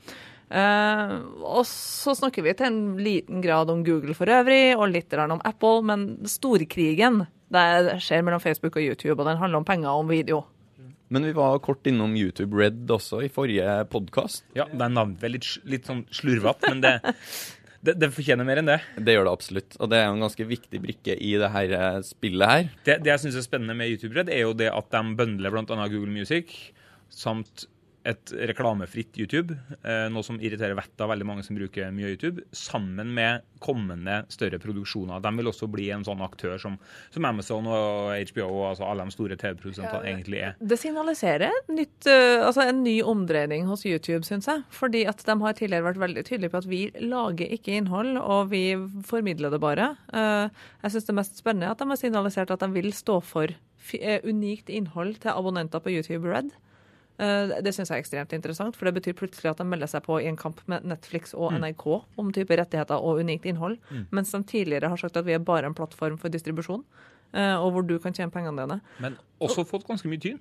Uh, 0.52 1.22
og 1.48 1.62
så 1.64 2.12
snakker 2.12 2.44
vi 2.44 2.52
til 2.52 2.66
en 2.66 2.80
liten 3.00 3.40
grad 3.40 3.70
om 3.72 3.80
Google 3.86 4.12
for 4.12 4.28
øvrig, 4.28 4.76
og 4.76 4.90
litt 4.92 5.14
om 5.16 5.40
Apple, 5.48 5.80
men 5.80 6.26
storkrigen 6.28 7.22
det 7.52 8.00
skjer 8.04 8.24
mellom 8.24 8.40
Facebook 8.40 8.76
og 8.76 8.84
YouTube, 8.84 9.16
og 9.20 9.28
den 9.28 9.40
handler 9.40 9.62
om 9.62 9.64
penger 9.64 9.88
og 9.88 10.04
om 10.04 10.12
video. 10.12 10.42
Men 11.12 11.24
vi 11.28 11.32
var 11.36 11.58
kort 11.60 11.86
innom 11.88 12.14
YouTube 12.16 12.56
Red 12.56 12.88
også 12.88 13.22
i 13.24 13.28
forrige 13.32 13.84
podkast. 13.92 14.44
Ja, 14.56 14.64
det 14.72 14.80
er 14.80 14.92
navnet 14.92 15.24
litt, 15.32 15.48
litt 15.68 15.88
sånn 15.88 16.06
slurvete, 16.12 16.70
men 16.72 16.80
det, 16.84 16.94
det, 17.82 17.96
det 17.98 18.12
fortjener 18.14 18.46
mer 18.46 18.60
enn 18.60 18.70
det. 18.70 18.78
Det 19.02 19.16
gjør 19.16 19.26
det 19.26 19.34
absolutt. 19.34 19.76
Og 19.82 19.90
det 19.90 19.98
er 19.98 20.06
jo 20.06 20.14
en 20.14 20.24
ganske 20.24 20.46
viktig 20.46 20.80
brikke 20.84 21.16
i 21.18 21.32
det 21.40 21.50
her 21.50 21.74
eh, 21.78 21.98
spillet 22.06 22.52
her. 22.52 22.70
Det, 22.86 22.98
det 23.02 23.10
jeg 23.10 23.24
syns 23.24 23.38
er 23.40 23.46
spennende 23.46 23.76
med 23.78 23.90
YouTube 23.90 24.14
Red, 24.14 24.30
er 24.30 24.44
jo 24.44 24.54
det 24.56 24.70
at 24.70 24.90
de 24.94 25.02
bøndler 25.18 25.54
bl.a. 25.54 25.88
Google 25.90 26.14
Music 26.14 26.54
samt 27.12 27.66
et 28.04 28.32
reklamefritt 28.50 29.16
YouTube, 29.20 29.54
eh, 29.84 30.08
noe 30.10 30.24
som 30.26 30.38
irriterer 30.42 30.74
vettet 30.74 31.00
av 31.04 31.10
veldig 31.12 31.26
mange 31.28 31.44
som 31.46 31.54
bruker 31.56 31.92
mye 31.94 32.10
YouTube, 32.14 32.42
sammen 32.56 33.12
med 33.14 33.44
kommende 33.62 34.24
større 34.32 34.58
produksjoner. 34.58 35.22
De 35.22 35.30
vil 35.38 35.50
også 35.52 35.68
bli 35.70 35.88
en 35.94 36.02
sånn 36.06 36.22
aktør 36.24 36.58
som, 36.58 36.78
som 37.14 37.24
Amazon 37.28 37.68
og 37.70 38.10
HBO 38.32 38.48
og 38.48 38.64
altså 38.72 38.88
alle 38.88 39.06
de 39.06 39.14
store 39.14 39.36
TV-produsentene 39.38 40.10
egentlig 40.10 40.40
er. 40.48 40.56
Det 40.58 40.78
signaliserer 40.82 41.54
nytt, 41.70 42.08
eh, 42.10 42.42
altså 42.42 42.66
en 42.66 42.82
ny 42.82 42.96
omdreining 43.06 43.68
hos 43.70 43.86
YouTube, 43.86 44.24
syns 44.26 44.50
jeg. 44.50 44.64
Fordi 44.74 45.04
at 45.06 45.22
de 45.26 45.38
har 45.44 45.58
tidligere 45.58 45.86
vært 45.92 46.02
veldig 46.02 46.26
tydelige 46.26 46.54
på 46.56 46.62
at 46.64 46.70
vi 46.70 46.82
lager 47.06 47.54
ikke 47.54 47.76
innhold, 47.78 48.16
og 48.18 48.50
vi 48.50 48.64
formidler 49.06 49.54
det 49.54 49.62
bare. 49.62 49.92
Eh, 50.12 50.48
Jeg 50.82 50.90
syns 50.96 51.06
det 51.06 51.14
mest 51.14 51.38
spennende 51.38 51.68
er 51.68 51.76
at 51.76 51.78
de 51.78 51.86
har 51.86 51.96
signalisert 52.00 52.50
at 52.50 52.60
de 52.60 52.68
vil 52.74 52.90
stå 52.92 53.20
for 53.22 53.46
unikt 54.26 54.70
innhold 54.70 55.16
til 55.22 55.30
abonnenter 55.34 55.82
på 55.82 55.90
YouTube 55.94 56.26
Red. 56.30 56.50
Eh, 57.18 57.60
Det 57.62 57.74
syns 57.74 57.90
jeg 57.90 57.98
er 57.98 58.02
ekstremt 58.02 58.32
interessant, 58.32 58.76
for 58.76 58.88
det 58.88 58.94
betyr 58.96 59.14
plutselig 59.18 59.50
at 59.50 59.58
de 59.58 59.64
melder 59.68 59.86
seg 59.86 60.02
på 60.06 60.20
i 60.22 60.26
en 60.30 60.36
kamp 60.36 60.60
med 60.66 60.84
Netflix 60.84 61.34
og 61.34 61.52
NRK 61.52 61.86
om 62.18 62.32
type 62.32 62.56
rettigheter 62.56 62.96
og 62.96 63.20
unikt 63.20 63.44
innhold, 63.46 63.78
mens 64.10 64.32
de 64.32 64.42
tidligere 64.42 64.88
har 64.88 64.96
sagt 64.96 65.16
at 65.16 65.24
vi 65.26 65.34
er 65.34 65.38
bare 65.38 65.66
en 65.66 65.74
plattform 65.74 66.18
for 66.18 66.28
distribusjon, 66.32 66.82
eh, 67.34 67.54
og 67.56 67.72
hvor 67.72 67.86
du 67.86 67.98
kan 67.98 68.12
tjene 68.12 68.32
pengene 68.32 68.56
dine. 68.64 68.80
Men 69.00 69.16
også 69.40 69.66
fått 69.68 69.86
ganske 69.86 70.08
mye 70.08 70.18
tyn. 70.20 70.40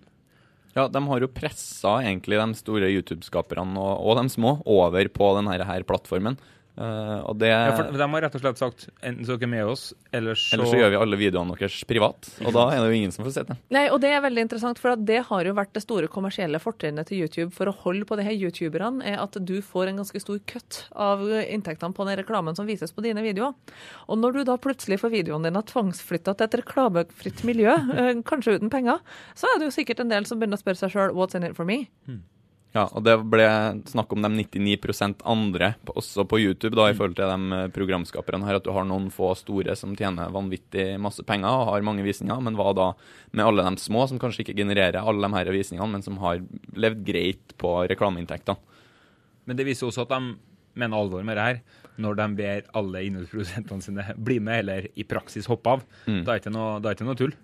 Ja, 0.75 0.87
de 0.87 1.01
har 1.03 1.19
jo 1.19 1.27
pressa 1.27 1.97
egentlig 1.99 2.39
de 2.39 2.55
store 2.55 2.87
YouTube-skaperne 2.87 3.75
og, 3.75 4.05
og 4.07 4.17
de 4.21 4.29
små 4.31 4.61
over 4.65 5.07
på 5.11 5.35
denne 5.35 5.57
her 5.67 5.83
plattformen. 5.83 6.37
Eh, 6.77 7.19
og 7.27 7.35
det 7.41 7.49
Ja, 7.51 7.73
for 7.75 7.91
de 7.91 8.05
har 8.13 8.23
rett 8.23 8.35
og 8.37 8.41
slett 8.41 8.59
sagt 8.61 8.85
enten 9.03 9.25
så 9.27 9.35
er 9.35 9.41
dere 9.41 9.51
med 9.51 9.67
oss, 9.67 9.89
eller 10.15 10.37
så, 10.39 10.55
Eller 10.55 10.69
så 10.69 10.77
gjør 10.79 10.93
vi 10.93 10.99
alle 11.01 11.19
videoene 11.19 11.57
deres 11.59 11.81
privat, 11.83 12.29
og 12.45 12.53
da 12.55 12.63
er 12.71 12.79
det 12.79 12.87
jo 12.93 12.99
ingen 13.01 13.11
som 13.11 13.25
får 13.25 13.35
sett 13.35 13.51
det. 13.51 13.57
Nei, 13.75 13.83
og 13.91 13.99
det 14.03 14.13
er 14.15 14.23
veldig 14.23 14.45
interessant, 14.47 14.79
for 14.79 14.93
at 14.93 15.03
det 15.05 15.19
har 15.27 15.49
jo 15.49 15.55
vært 15.57 15.73
det 15.75 15.83
store 15.83 16.07
kommersielle 16.11 16.61
fortrinnet 16.63 17.11
til 17.11 17.25
YouTube 17.25 17.51
for 17.55 17.67
å 17.67 17.75
holde 17.83 18.07
på 18.07 18.15
de 18.19 18.23
her 18.23 18.37
youtuberne, 18.39 19.03
er 19.03 19.19
at 19.19 19.35
du 19.35 19.57
får 19.61 19.91
en 19.91 20.01
ganske 20.01 20.23
stor 20.23 20.39
kutt 20.47 20.85
av 20.95 21.25
inntektene 21.27 21.97
på 21.97 22.07
den 22.07 22.19
reklamen 22.23 22.55
som 22.55 22.69
vises 22.69 22.95
på 22.95 23.03
dine 23.03 23.23
videoer. 23.25 23.51
Og 24.07 24.21
når 24.23 24.39
du 24.39 24.43
da 24.47 24.55
plutselig 24.61 25.01
får 25.03 25.11
videoene 25.11 25.51
dine 25.51 25.65
tvangsflytta 25.67 26.37
til 26.37 26.47
et 26.47 26.59
reklamefritt 26.63 27.43
miljø, 27.47 27.75
eh, 27.97 28.13
kanskje 28.23 28.55
uten 28.61 28.71
penger, 28.71 29.03
så 29.35 29.51
er 29.51 29.59
det 29.59 29.67
jo 29.67 29.75
sikkert 29.75 29.99
en 29.99 30.13
del 30.13 30.25
som 30.25 30.39
begynner 30.39 30.59
å 30.59 30.63
spørre 30.63 30.79
seg 30.85 30.95
sjøl 30.95 31.15
what's 31.17 31.35
in 31.35 31.43
it 31.43 31.57
for 31.59 31.67
me? 31.67 31.89
Ja, 32.71 32.85
og 32.87 33.03
det 33.03 33.17
ble 33.27 33.45
snakk 33.89 34.13
om 34.15 34.23
de 34.23 34.29
99 34.47 35.19
andre, 35.27 35.73
også 35.91 36.23
på 36.23 36.39
YouTube, 36.39 36.77
da, 36.79 36.85
i 36.87 36.95
forhold 36.95 37.17
til 37.17 37.27
de 37.27 37.57
eh, 37.57 37.71
programskaperne 37.75 38.47
her, 38.47 38.61
at 38.61 38.67
du 38.67 38.71
har 38.71 38.87
noen 38.87 39.09
få 39.11 39.33
store 39.35 39.75
som 39.75 39.91
tjener 39.99 40.31
vanvittig 40.31 40.93
masse 41.03 41.25
penger 41.27 41.51
og 41.51 41.73
har 41.73 41.83
mange 41.83 42.05
visninger, 42.05 42.39
men 42.39 42.55
hva 42.55 42.71
da 42.77 42.87
med 43.35 43.43
alle 43.43 43.67
de 43.67 43.83
små, 43.83 44.05
som 44.07 44.21
kanskje 44.21 44.45
ikke 44.45 44.55
genererer 44.61 45.01
alle 45.03 45.27
de 45.27 45.35
her 45.35 45.51
visningene, 45.51 45.89
men 45.97 46.05
som 46.05 46.21
har 46.23 46.39
levd 46.79 47.03
greit 47.11 47.57
på 47.59 47.75
reklameinntektene? 47.91 48.79
Men 49.49 49.59
det 49.59 49.67
viser 49.67 49.89
også 49.89 50.05
at 50.05 50.15
de 50.15 50.21
mener 50.79 50.95
alvor 50.95 51.27
med 51.27 51.35
det 51.35 51.47
her, 51.49 51.63
når 52.01 52.19
de 52.21 52.27
ber 52.39 52.67
alle 52.79 53.03
innholdsprodusentene 53.09 53.83
sine 53.83 54.05
bli 54.15 54.39
med, 54.39 54.63
eller 54.63 54.87
i 54.95 55.03
praksis 55.03 55.49
hoppe 55.51 55.75
av. 55.75 55.83
Mm. 56.05 56.23
Da 56.23 56.31
er 56.31 56.37
det 56.37 56.45
ikke 56.45 56.55
noe, 56.55 56.77
er 56.77 56.85
det 56.87 56.95
ikke 56.95 57.09
noe 57.09 57.19
tull. 57.19 57.35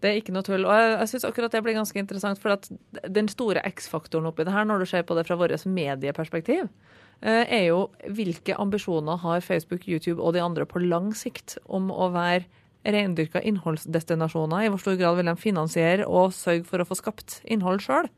Det 0.00 0.08
er 0.08 0.20
ikke 0.20 0.32
noe 0.32 0.44
tull. 0.46 0.64
Og 0.64 0.72
jeg, 0.72 0.92
jeg 0.94 1.10
syns 1.12 1.26
akkurat 1.28 1.52
det 1.52 1.60
blir 1.64 1.76
ganske 1.76 2.00
interessant, 2.00 2.40
for 2.40 2.54
at 2.54 2.68
den 3.04 3.28
store 3.28 3.62
X-faktoren 3.68 4.30
oppi 4.30 4.46
det 4.48 4.54
her, 4.54 4.64
når 4.68 4.82
du 4.82 4.88
ser 4.88 5.04
på 5.04 5.16
det 5.18 5.26
fra 5.28 5.36
vårt 5.40 5.66
medieperspektiv, 5.68 6.70
eh, 7.20 7.44
er 7.44 7.66
jo 7.68 7.82
hvilke 8.08 8.56
ambisjoner 8.56 9.20
har 9.20 9.44
Facebook, 9.44 9.84
YouTube 9.88 10.22
og 10.22 10.34
de 10.36 10.44
andre 10.44 10.64
på 10.68 10.80
lang 10.82 11.12
sikt 11.16 11.58
om 11.68 11.92
å 11.92 12.08
være 12.14 12.46
rendyrka 12.88 13.44
innholdsdestinasjoner? 13.44 14.64
I 14.64 14.72
hvor 14.72 14.80
stor 14.80 14.96
grad 15.00 15.20
vil 15.20 15.28
de 15.28 15.36
finansiere 15.36 16.08
og 16.08 16.32
sørge 16.32 16.64
for 16.70 16.80
å 16.80 16.88
få 16.88 16.96
skapt 16.96 17.42
innhold 17.44 17.84
sjøl? 17.84 18.08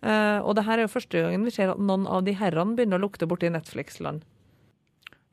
Og 0.00 0.54
det 0.56 0.62
her 0.64 0.80
er 0.80 0.86
jo 0.86 0.94
første 0.94 1.20
gangen 1.20 1.42
vi 1.44 1.52
ser 1.52 1.68
at 1.68 1.78
noen 1.78 2.06
av 2.08 2.22
de 2.24 2.32
herrene 2.32 2.72
begynner 2.72 2.96
å 2.96 3.04
lukte 3.04 3.28
borti 3.28 3.50
Netflix-land. 3.52 4.22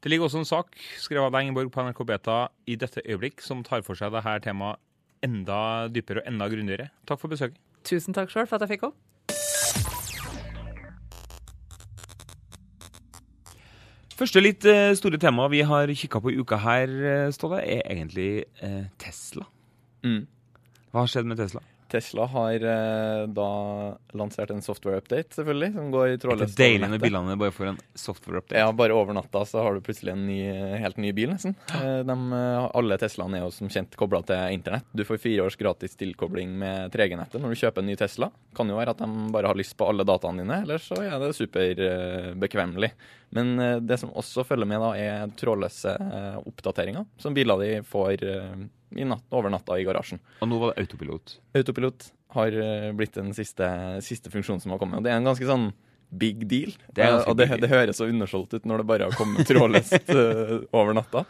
Det 0.04 0.12
ligger 0.12 0.28
også 0.28 0.42
en 0.44 0.50
sak 0.50 0.76
skrevet 1.02 1.26
av 1.26 1.34
deg, 1.34 1.48
Ingeborg, 1.48 1.72
på 1.74 1.86
NRK 1.88 2.02
Beta 2.06 2.36
i 2.70 2.76
dette 2.78 3.02
øyeblikk 3.08 3.42
som 3.42 3.64
tar 3.66 3.82
for 3.88 3.98
seg 3.98 4.12
dette 4.14 4.36
temaet 4.46 4.84
enda 5.26 5.60
dypere 5.92 6.24
og 6.24 6.32
enda 6.32 6.48
grundigere. 6.52 6.90
Takk 7.08 7.22
for 7.22 7.32
besøket. 7.32 7.60
Tusen 7.88 8.16
takk 8.16 8.32
sjøl 8.34 8.48
for 8.48 8.58
at 8.58 8.66
jeg 8.66 8.76
fikk 8.76 8.88
komme. 8.88 8.98
Første 14.18 14.42
litt 14.42 14.66
uh, 14.66 14.96
store 14.98 15.20
tema 15.22 15.46
vi 15.54 15.62
har 15.62 15.92
kikka 15.94 16.18
på 16.24 16.34
i 16.34 16.40
uka 16.42 16.58
her, 16.64 16.90
uh, 16.90 17.30
Ståle, 17.30 17.62
er 17.62 17.84
egentlig 17.86 18.48
uh, 18.66 18.90
Tesla. 18.98 19.46
Mm. 20.02 20.24
Hva 20.90 21.04
har 21.04 21.12
skjedd 21.12 21.30
med 21.30 21.38
Tesla? 21.38 21.62
Tesla 21.92 22.26
har 22.32 22.64
eh, 22.72 23.24
da 23.32 23.50
lansert 24.18 24.52
en 24.54 24.64
software-update, 24.64 25.36
selvfølgelig, 25.36 25.74
som 25.76 25.92
går 25.94 26.14
trådløst. 26.24 26.56
Det 26.58 26.66
er 26.66 26.74
deilig 26.74 26.90
når 26.92 27.02
bilene 27.04 27.38
bare 27.40 27.56
får 27.56 27.72
en 27.72 27.80
software-update. 27.98 28.60
Ja, 28.60 28.72
bare 28.76 28.96
over 28.98 29.18
natta 29.18 29.44
så 29.48 29.64
har 29.64 29.78
du 29.78 29.84
plutselig 29.86 30.14
en 30.14 30.26
ny, 30.28 30.40
helt 30.82 31.00
ny 31.02 31.14
bil, 31.18 31.32
nesten. 31.34 31.56
Eh, 31.78 32.02
de, 32.08 32.18
alle 32.68 33.00
Teslaene 33.02 33.40
er 33.40 33.46
jo 33.46 33.54
som 33.56 33.72
kjent 33.72 33.96
kobla 34.00 34.24
til 34.28 34.58
internett. 34.58 34.88
Du 34.92 35.06
får 35.08 35.22
fire 35.24 35.48
års 35.48 35.60
gratis 35.60 35.98
tilkobling 36.00 36.56
med 36.60 36.92
3G-nettet 36.96 37.44
når 37.44 37.54
du 37.54 37.62
kjøper 37.64 37.84
en 37.84 37.92
ny 37.92 37.98
Tesla. 38.00 38.32
Kan 38.58 38.72
jo 38.72 38.80
være 38.80 38.96
at 38.96 39.04
de 39.04 39.32
bare 39.36 39.52
har 39.52 39.60
lyst 39.60 39.78
på 39.80 39.88
alle 39.88 40.08
dataene 40.08 40.44
dine, 40.44 40.62
eller 40.66 40.84
så 40.84 41.00
er 41.04 41.18
det 41.22 41.36
superbekvemmelig. 41.38 42.94
Men 43.30 43.60
eh, 43.60 43.78
det 43.78 43.98
som 43.98 44.14
også 44.16 44.46
følger 44.48 44.70
med, 44.70 44.82
da, 44.82 44.94
er 44.96 45.36
trådløse 45.40 45.94
eh, 46.00 46.40
oppdateringer 46.48 47.08
som 47.22 47.36
biler 47.36 47.64
de 47.64 47.72
får 47.88 48.24
eh, 48.24 48.58
natt, 48.90 49.26
over 49.30 49.52
natta 49.54 49.80
i 49.80 49.86
garasjen. 49.88 50.22
Og 50.42 50.50
nå 50.52 50.60
var 50.62 50.74
det 50.74 50.86
autopilot? 50.86 51.38
Autopilot 51.58 52.08
har 52.38 52.56
eh, 52.62 52.90
blitt 52.96 53.18
den 53.18 53.34
siste, 53.36 53.68
siste 54.06 54.32
funksjonen 54.34 54.64
som 54.64 54.74
har 54.74 54.82
kommet. 54.82 55.00
Og 55.00 55.06
det 55.06 55.14
er 55.14 55.22
en 55.22 55.28
ganske 55.28 55.48
sånn 55.48 55.70
big 56.10 56.48
deal. 56.48 56.72
Det 56.96 57.04
uh, 57.04 57.22
og 57.28 57.38
det, 57.40 57.50
det, 57.62 57.70
høres 57.72 58.00
så 58.00 58.08
undersolgt 58.08 58.56
ut 58.56 58.68
når 58.68 58.82
det 58.82 58.90
bare 58.90 59.10
har 59.10 59.18
kommet 59.20 59.48
trådløst 59.48 60.12
uh, 60.14 60.60
over 60.78 60.96
natta. 60.96 61.26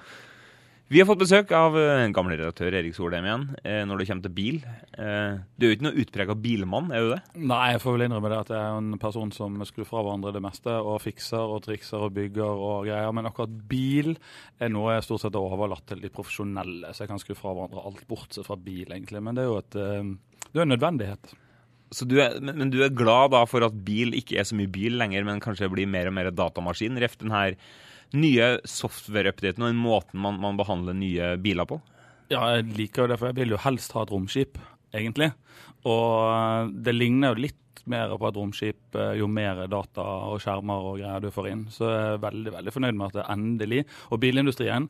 Vi 0.88 1.02
har 1.02 1.08
fått 1.10 1.20
besøk 1.20 1.50
av 1.52 1.74
en 1.76 2.14
gamle 2.16 2.38
redaktør 2.40 2.72
Erik 2.80 2.94
Solheim 2.96 3.26
igjen, 3.28 3.42
eh, 3.68 3.82
når 3.84 4.00
det 4.00 4.06
kommer 4.08 4.24
til 4.24 4.34
bil. 4.38 4.60
Eh, 4.96 5.34
du 5.60 5.66
er 5.66 5.74
jo 5.74 5.76
ikke 5.76 5.84
noe 5.84 6.00
utprega 6.00 6.36
bilmann, 6.40 6.94
er 6.96 7.02
du 7.04 7.10
det? 7.12 7.18
Nei, 7.36 7.74
jeg 7.74 7.82
får 7.84 7.98
vel 7.98 8.06
innrømme 8.06 8.32
det 8.32 8.38
at 8.40 8.52
jeg 8.54 8.62
er 8.62 8.78
en 8.80 9.02
person 9.02 9.34
som 9.36 9.58
skrur 9.68 9.90
fra 9.90 10.00
hverandre 10.00 10.32
det 10.32 10.42
meste, 10.46 10.72
og 10.72 11.02
fikser 11.04 11.44
og 11.44 11.66
trikser 11.66 12.06
og 12.08 12.16
bygger 12.16 12.64
og 12.70 12.88
greier. 12.88 13.12
Men 13.12 13.28
akkurat 13.28 13.58
bil 13.68 14.14
er 14.64 14.72
noe 14.72 14.96
jeg 14.96 15.04
stort 15.10 15.26
sett 15.26 15.36
har 15.36 15.58
overlatt 15.58 15.84
til 15.92 16.00
de 16.00 16.14
profesjonelle, 16.14 16.94
så 16.96 17.04
jeg 17.04 17.12
kan 17.12 17.20
skru 17.20 17.36
fra 17.36 17.52
hverandre 17.52 17.84
alt 17.84 18.08
bortsett 18.08 18.48
fra 18.48 18.56
bil, 18.56 18.88
egentlig. 18.88 19.20
Men 19.28 19.36
det 19.36 19.44
er 19.44 19.52
jo 19.52 19.60
et, 19.60 19.76
det 19.76 20.56
er 20.56 20.64
en 20.64 20.72
nødvendighet. 20.72 21.36
Du 21.88 22.18
er, 22.20 22.40
men, 22.44 22.72
du 22.74 22.82
er 22.84 22.92
glad 22.92 23.32
da 23.32 23.46
for 23.48 23.64
at 23.64 23.76
bil 23.88 24.16
ikke 24.18 24.42
er 24.42 24.48
så 24.48 24.58
mye 24.60 24.72
bil 24.72 24.98
lenger, 25.00 25.24
men 25.28 25.44
kanskje 25.44 25.70
blir 25.72 25.88
mer 25.88 26.10
og 26.10 26.18
mer 26.18 26.32
datamaskin? 26.36 27.00
Ref 27.00 27.16
den 27.22 27.32
her 27.32 27.56
nye 28.16 28.50
software-updaten 28.68 29.64
og 29.64 29.72
den 29.72 29.80
måten 29.80 30.20
man, 30.24 30.40
man, 30.44 30.60
behandler 30.60 30.96
nye 30.96 31.36
biler 31.44 31.68
på? 31.68 31.80
Ja, 32.32 32.42
jeg 32.58 32.74
liker 32.76 33.06
jo 33.06 33.12
det, 33.12 33.20
for 33.22 33.32
jeg 33.32 33.40
vil 33.40 33.56
jo 33.56 33.62
helst 33.64 33.96
ha 33.96 34.04
et 34.04 34.12
romskip, 34.12 34.60
egentlig. 34.96 35.32
Og 35.88 36.28
eh, 36.28 36.74
det 36.88 36.96
ligner 36.96 37.32
jo 37.32 37.46
litt 37.48 37.84
mer 37.88 38.12
på 38.20 38.28
et 38.28 38.40
romskip 38.40 39.00
eh, 39.00 39.14
jo 39.22 39.30
mer 39.32 39.64
data 39.72 40.04
og 40.28 40.42
skjermer 40.44 40.90
og 40.90 41.00
greier 41.00 41.24
du 41.24 41.32
får 41.32 41.50
inn. 41.54 41.64
Så 41.72 41.88
jeg 41.88 42.18
er 42.18 42.24
veldig 42.26 42.56
veldig 42.58 42.76
fornøyd 42.76 43.00
med 43.00 43.08
at 43.08 43.20
det 43.22 43.30
endelig 43.32 43.82
Og 44.12 44.20
bilindustrien 44.24 44.90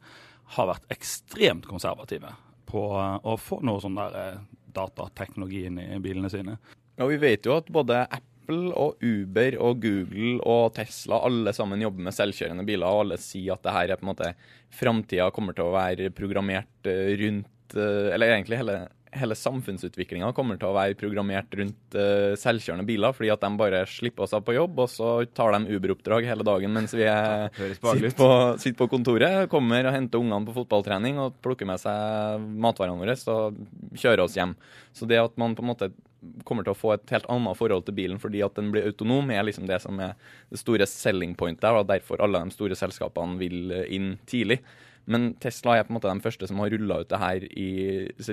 har 0.57 0.69
vært 0.69 0.89
ekstremt 0.93 1.69
konservative 1.69 2.33
på 2.69 2.89
eh, 2.97 3.15
å 3.21 3.37
få 3.37 3.61
noe 3.65 3.83
sånn 3.83 4.01
der 4.01 4.41
datateknologi 4.77 5.65
inn 5.69 5.79
i 5.81 6.01
bilene 6.01 6.29
sine. 6.29 6.57
Ja, 6.97 7.05
Vi 7.05 7.19
vet 7.21 7.45
jo 7.45 7.53
at 7.53 7.69
både 7.69 8.01
Apple 8.09 8.71
og 8.73 9.03
Uber 9.05 9.57
og 9.61 9.83
Google 9.83 10.37
og 10.47 10.73
Tesla 10.77 11.21
alle 11.27 11.53
sammen 11.53 11.83
jobber 11.83 12.07
med 12.07 12.15
selvkjørende 12.15 12.65
biler, 12.65 12.89
og 12.89 13.05
alle 13.05 13.19
sier 13.21 13.53
at 13.53 13.65
det 13.65 13.75
her 13.75 13.93
er 13.93 13.99
på 13.99 14.07
en 14.07 14.13
måte 14.15 14.33
framtida 14.73 15.29
kommer 15.35 15.53
til 15.53 15.67
å 15.67 15.75
være 15.75 16.09
programmert 16.15 16.89
eh, 16.89 17.13
rundt 17.21 17.75
eh, 17.77 18.07
Eller 18.15 18.33
egentlig 18.33 18.57
hele, 18.57 18.79
hele 19.13 19.37
samfunnsutviklinga 19.37 20.31
kommer 20.33 20.57
til 20.57 20.71
å 20.71 20.73
være 20.73 20.97
programmert 20.97 21.53
rundt 21.59 21.99
selvkjørende 22.41 22.87
biler, 22.87 23.13
fordi 23.13 23.29
at 23.35 23.45
de 23.45 23.51
bare 23.61 23.83
slipper 23.93 24.25
oss 24.25 24.33
av 24.33 24.41
på 24.47 24.57
jobb, 24.57 24.81
og 24.81 24.89
så 24.89 25.11
tar 25.37 25.53
de 25.53 25.77
Uber-oppdrag 25.77 26.25
hele 26.31 26.49
dagen 26.49 26.73
mens 26.73 26.97
vi 26.97 27.05
er, 27.05 27.47
sitter, 27.53 28.09
på, 28.17 28.31
sitter, 28.57 28.79
på, 28.81 28.89
kontoret, 28.95 29.45
kommer 29.53 29.85
og 29.85 29.93
henter 29.99 30.23
ungene 30.23 30.49
på 30.49 30.57
fotballtrening 30.57 31.21
og 31.21 31.37
plukker 31.45 31.69
med 31.69 31.83
seg 31.83 32.49
matvarene 32.57 32.97
våre 32.97 33.17
og 33.37 33.63
kjører 33.93 34.25
oss 34.25 34.37
hjem. 34.39 34.57
Så 34.97 35.05
det 35.05 35.21
at 35.21 35.37
man 35.37 35.53
på 35.53 35.65
en 35.65 35.75
måte 35.75 35.93
kommer 36.47 36.65
til 36.65 36.73
å 36.73 36.77
få 36.77 36.95
et 36.95 37.13
helt 37.13 37.27
annet 37.31 37.59
forhold 37.59 37.85
til 37.87 37.95
bilen 37.97 38.19
fordi 38.21 38.41
at 38.45 38.57
den 38.57 38.71
blir 38.73 38.87
autonom, 38.89 39.29
er 39.31 39.45
liksom 39.47 39.67
det 39.69 39.79
som 39.83 39.99
er 40.03 40.15
det 40.51 40.59
store 40.61 40.87
selling 40.89 41.35
point 41.37 41.61
der, 41.61 41.77
og 41.77 41.89
derfor 41.89 42.23
alle 42.23 42.41
de 42.45 42.55
store 42.55 42.77
selskapene 42.79 43.39
vil 43.41 43.73
inn 43.85 44.15
tidlig. 44.29 44.61
Men 45.07 45.29
Tesla 45.39 45.77
er 45.77 45.85
på 45.87 45.93
en 45.93 45.97
måte 46.01 46.11
de 46.11 46.23
første 46.23 46.49
som 46.49 46.59
har 46.59 46.73
rulla 46.73 46.99
ut 46.99 47.11
det 47.11 47.19
her 47.21 47.43
i 47.47 47.69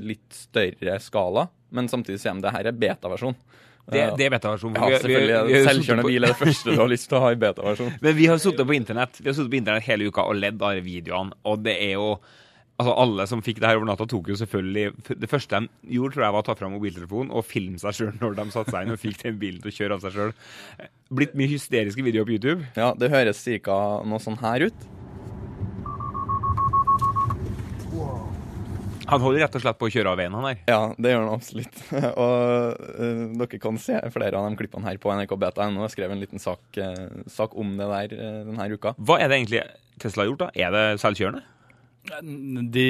litt 0.02 0.34
større 0.34 0.96
skala. 1.02 1.46
Men 1.70 1.86
samtidig 1.90 2.18
sier 2.22 2.34
de 2.34 2.42
det 2.42 2.54
her 2.56 2.66
er 2.66 2.74
beta-versjon. 2.74 3.36
Det, 3.84 4.00
det 4.18 4.26
er 4.26 4.32
beta-versjon. 4.32 4.74
Ja, 4.74 4.88
selvfølgelig. 4.96 5.60
Selvkjørende 5.68 6.06
bil 6.08 6.26
er 6.26 6.32
det 6.32 6.40
første 6.40 6.74
du 6.74 6.80
har 6.80 6.90
lyst 6.90 7.06
til 7.10 7.18
å 7.20 7.22
ha 7.26 7.30
i 7.34 7.38
beta-versjon. 7.38 7.92
Men 8.04 8.16
vi 8.18 8.26
har 8.30 8.40
sittet 8.42 8.66
på 8.66 8.74
internett 8.74 9.20
Vi 9.20 9.28
har 9.30 9.38
på 9.38 9.60
internett 9.60 9.86
hele 9.86 10.08
uka 10.10 10.24
og 10.26 10.40
ledd 10.40 10.64
av 10.66 10.80
videoene, 10.82 11.38
og 11.46 11.62
det 11.62 11.76
er 11.84 11.94
jo 11.94 12.08
Altså 12.74 12.94
Alle 12.98 13.26
som 13.30 13.42
fikk 13.44 13.60
det 13.62 13.68
her 13.70 13.78
over 13.78 13.86
natta, 13.86 14.06
tok 14.10 14.32
jo 14.32 14.36
selvfølgelig 14.40 15.14
Det 15.22 15.30
første 15.30 15.60
de 15.62 15.94
gjorde, 15.94 16.16
tror 16.16 16.24
jeg 16.26 16.34
var 16.34 16.42
å 16.42 16.48
ta 16.48 16.56
fram 16.58 16.74
mobiltelefonen 16.74 17.30
og 17.30 17.46
filme 17.46 17.78
seg 17.78 17.94
sjøl 17.94 18.16
når 18.18 18.34
de 18.40 18.48
satte 18.54 18.74
seg 18.74 18.86
inn 18.86 18.96
og 18.96 19.00
fikk 19.02 19.22
den 19.22 19.38
bilen 19.38 19.62
til 19.62 19.70
å 19.70 19.76
kjøre 19.78 19.98
av 19.98 20.02
seg 20.02 20.16
sjøl. 20.16 20.34
Blitt 21.14 21.36
mye 21.38 21.52
hysteriske 21.52 22.02
videoer 22.02 22.26
på 22.26 22.34
YouTube. 22.34 22.66
Ja, 22.74 22.90
det 22.98 23.12
høres 23.14 23.44
ca. 23.62 23.78
noe 24.02 24.22
sånn 24.22 24.40
her 24.42 24.66
ut. 24.66 24.86
Han 29.04 29.20
holder 29.20 29.44
rett 29.44 29.56
og 29.58 29.62
slett 29.62 29.78
på 29.78 29.86
å 29.86 29.92
kjøre 29.92 30.12
av 30.14 30.18
veien, 30.18 30.34
han 30.34 30.46
her. 30.48 30.60
Ja, 30.70 30.80
det 30.96 31.12
gjør 31.12 31.26
han 31.26 31.34
absolutt. 31.36 31.80
og 32.24 32.84
uh, 32.96 33.24
dere 33.36 33.60
kan 33.62 33.78
se 33.78 34.00
flere 34.14 34.40
av 34.40 34.48
de 34.48 34.58
klippene 34.58 34.88
her 34.88 35.00
på 35.00 35.12
NRK 35.12 35.34
Beta.no. 35.44 35.84
Jeg 35.84 35.94
skrev 35.94 36.14
en 36.14 36.22
liten 36.24 36.42
sak, 36.42 36.62
uh, 36.80 37.24
sak 37.30 37.54
om 37.60 37.76
det 37.78 37.90
der 37.90 38.14
uh, 38.16 38.38
denne 38.48 38.70
uka. 38.72 38.94
Hva 38.96 39.20
er 39.20 39.30
det 39.30 39.42
egentlig 39.42 39.64
Tesla 40.00 40.24
har 40.24 40.32
gjort, 40.32 40.46
da? 40.46 40.52
Er 40.56 40.72
det 40.74 40.86
selvkjørende? 41.04 41.44
De 42.74 42.88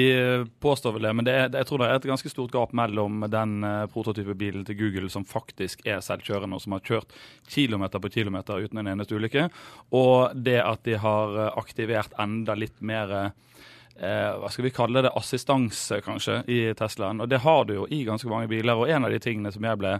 påstår 0.59 0.95
vel 0.97 1.05
det, 1.07 1.13
men 1.15 1.27
det 1.27 1.35
er, 1.35 1.45
jeg 1.55 1.67
tror 1.69 1.79
det 1.79 1.87
er 1.87 1.99
et 1.99 2.07
ganske 2.09 2.31
stort 2.31 2.51
gap 2.51 2.73
mellom 2.75 3.23
den 3.31 3.53
uh, 3.63 3.85
prototypebilen 3.93 4.65
til 4.67 4.77
Google 4.79 5.09
som 5.13 5.23
faktisk 5.27 5.85
er 5.87 6.03
selvkjørende, 6.03 6.57
og 6.57 6.65
som 6.65 6.75
har 6.75 6.83
kjørt 6.83 7.15
kilometer 7.47 8.03
på 8.03 8.11
kilometer 8.17 8.65
uten 8.65 8.81
en 8.81 8.91
eneste 8.91 9.15
ulykke, 9.15 9.47
og 9.95 10.35
det 10.35 10.59
at 10.63 10.83
de 10.87 10.99
har 10.99 11.39
eh, 11.39 11.53
aktivert 11.63 12.15
enda 12.19 12.57
litt 12.59 12.81
mer 12.83 13.15
Eh, 13.95 14.31
hva 14.41 14.49
skal 14.51 14.65
vi 14.65 14.73
kalle 14.75 15.05
det, 15.05 15.13
assistanse, 15.15 16.01
kanskje, 16.03 16.41
i 16.51 16.59
Teslaen. 16.75 17.21
Og 17.23 17.29
det 17.31 17.39
har 17.45 17.63
du 17.65 17.77
jo 17.77 17.85
i 17.87 18.01
ganske 18.03 18.27
mange 18.27 18.49
biler. 18.51 18.75
Og 18.75 18.91
en 18.91 19.07
av 19.07 19.13
de 19.13 19.21
tingene 19.23 19.53
som 19.55 19.63
jeg 19.63 19.79
ble 19.79 19.93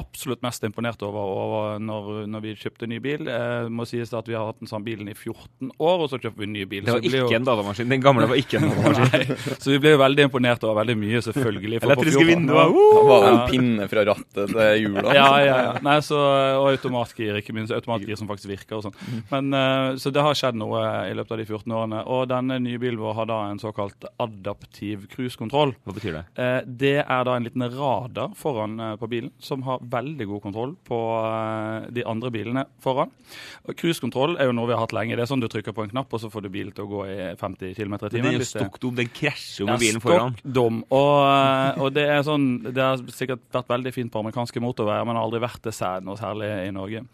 absolutt 0.00 0.42
mest 0.42 0.64
imponert 0.66 1.02
over, 1.06 1.20
over 1.44 1.82
når, 1.82 2.24
når, 2.30 2.42
vi 2.44 2.54
kjøpte 2.58 2.88
ny 2.90 2.98
bil. 3.02 3.28
Eh, 3.30 3.68
må 3.70 3.86
sies 3.88 4.12
at 4.14 4.28
Vi 4.28 4.36
har 4.36 4.48
hatt 4.48 4.60
den 4.62 4.70
samme 4.70 4.86
bilen 4.86 5.08
i 5.10 5.14
14 5.14 5.70
år, 5.78 6.04
og 6.04 6.08
så 6.10 6.18
kjøpte 6.18 6.42
vi 6.42 6.48
en 6.48 6.54
ny 6.56 6.64
bil. 6.70 6.84
Det 6.86 6.96
var 6.96 7.06
ikke 7.06 7.22
jo... 7.22 7.28
en 7.38 7.48
datamaskin. 7.48 7.90
Den 7.92 8.04
gamle 8.04 8.28
var 8.30 8.40
ikke 8.40 8.60
en 8.60 8.68
datamaskin. 8.72 9.34
så 9.54 9.72
vi 9.72 9.80
ble 9.82 9.94
jo 9.94 10.00
veldig 10.02 10.26
imponert 10.28 10.66
over 10.66 10.80
veldig 10.82 10.96
mye, 11.00 11.22
selvfølgelig. 11.28 11.80
Elektriske 11.86 12.24
vinduer. 12.28 12.74
Uh! 12.74 13.00
Var 13.10 13.26
det 13.26 13.30
en 13.32 13.40
pinne 13.52 13.88
fra 13.90 14.06
rattet 14.10 14.54
til 14.54 14.82
hjula? 14.82 15.06
ja, 15.14 15.28
ja, 15.44 15.58
ja. 15.68 15.76
Nei, 15.84 15.96
så, 16.04 16.18
og 16.58 16.70
automatgir, 16.72 17.38
ikke 17.40 17.54
minst. 17.56 17.74
Automatgir 17.74 18.18
som 18.18 18.30
faktisk 18.30 18.50
virker 18.50 18.78
og 18.78 18.88
sånn. 18.88 18.98
Mm. 19.04 19.22
Men 19.30 19.58
eh, 19.60 19.88
Så 20.02 20.12
det 20.14 20.24
har 20.24 20.38
skjedd 20.38 20.58
noe 20.58 20.82
i 21.08 21.14
løpet 21.16 21.36
av 21.36 21.42
de 21.42 21.48
14 21.48 21.76
årene. 21.78 22.02
Og 22.10 22.26
denne 22.30 22.58
nye 22.62 22.80
bilen 22.82 23.00
vår 23.02 23.18
har 23.20 23.30
da 23.30 23.40
en 23.50 23.62
såkalt 23.62 24.08
adaptiv 24.22 25.06
cruisekontroll. 25.12 25.76
Hva 25.84 25.96
betyr 25.96 26.18
det? 26.18 26.24
Eh, 26.40 26.60
det 26.66 26.96
er 27.04 27.26
da 27.28 27.36
en 27.36 27.46
liten 27.46 27.66
radar 27.74 28.34
foran 28.38 28.78
uh, 28.80 28.92
på 29.00 29.08
bilen 29.10 29.32
som 29.42 29.64
har 29.68 29.83
veldig 29.90 30.26
god 30.30 30.42
kontroll 30.44 30.74
på 30.86 30.98
eh, 31.20 31.88
de 31.94 32.04
andre 32.08 32.30
bilene 32.34 32.64
foran. 32.82 33.12
Cruisekontroll 33.76 34.38
er 34.40 34.50
jo 34.50 34.56
noe 34.56 34.68
vi 34.70 34.76
har 34.76 34.82
hatt 34.84 34.94
lenge. 34.96 35.16
Det 35.16 35.24
er 35.24 35.30
sånn 35.30 35.42
du 35.42 35.48
trykker 35.50 35.76
på 35.76 35.86
en 35.86 35.92
knapp, 35.92 36.12
og 36.12 36.22
så 36.22 36.30
får 36.32 36.46
du 36.46 36.50
bilen 36.54 36.74
til 36.74 36.86
å 36.86 36.90
gå 36.90 37.04
i 37.10 37.18
50 37.40 37.76
km 37.76 37.96
i 37.96 38.10
timen. 38.12 38.28
Det 38.28 38.34
er 38.34 38.38
jo 38.38 38.48
stokkdom. 38.48 38.50
stokk 38.50 38.80
dum. 38.82 38.96
Den 39.00 39.12
krasjer 39.14 39.64
jo 39.64 39.68
ja, 39.68 39.76
med 39.76 39.84
bilen 39.84 40.04
foran. 40.04 40.38
dum. 40.42 40.80
Og, 40.94 41.82
og 41.84 41.94
det 41.94 42.06
er 42.10 42.22
sånn 42.26 42.46
Det 42.66 42.82
har 42.82 43.02
sikkert 43.14 43.44
vært 43.54 43.72
veldig 43.72 43.94
fint 43.94 44.12
på 44.12 44.22
amerikanske 44.22 44.62
motorveier, 44.64 45.06
men 45.06 45.18
har 45.18 45.28
aldri 45.28 45.42
vært 45.44 45.62
det 45.68 45.74
særlig 45.76 46.08
noe 46.08 46.20
særlig 46.20 46.50
i 46.64 46.72
Norge. 46.74 47.04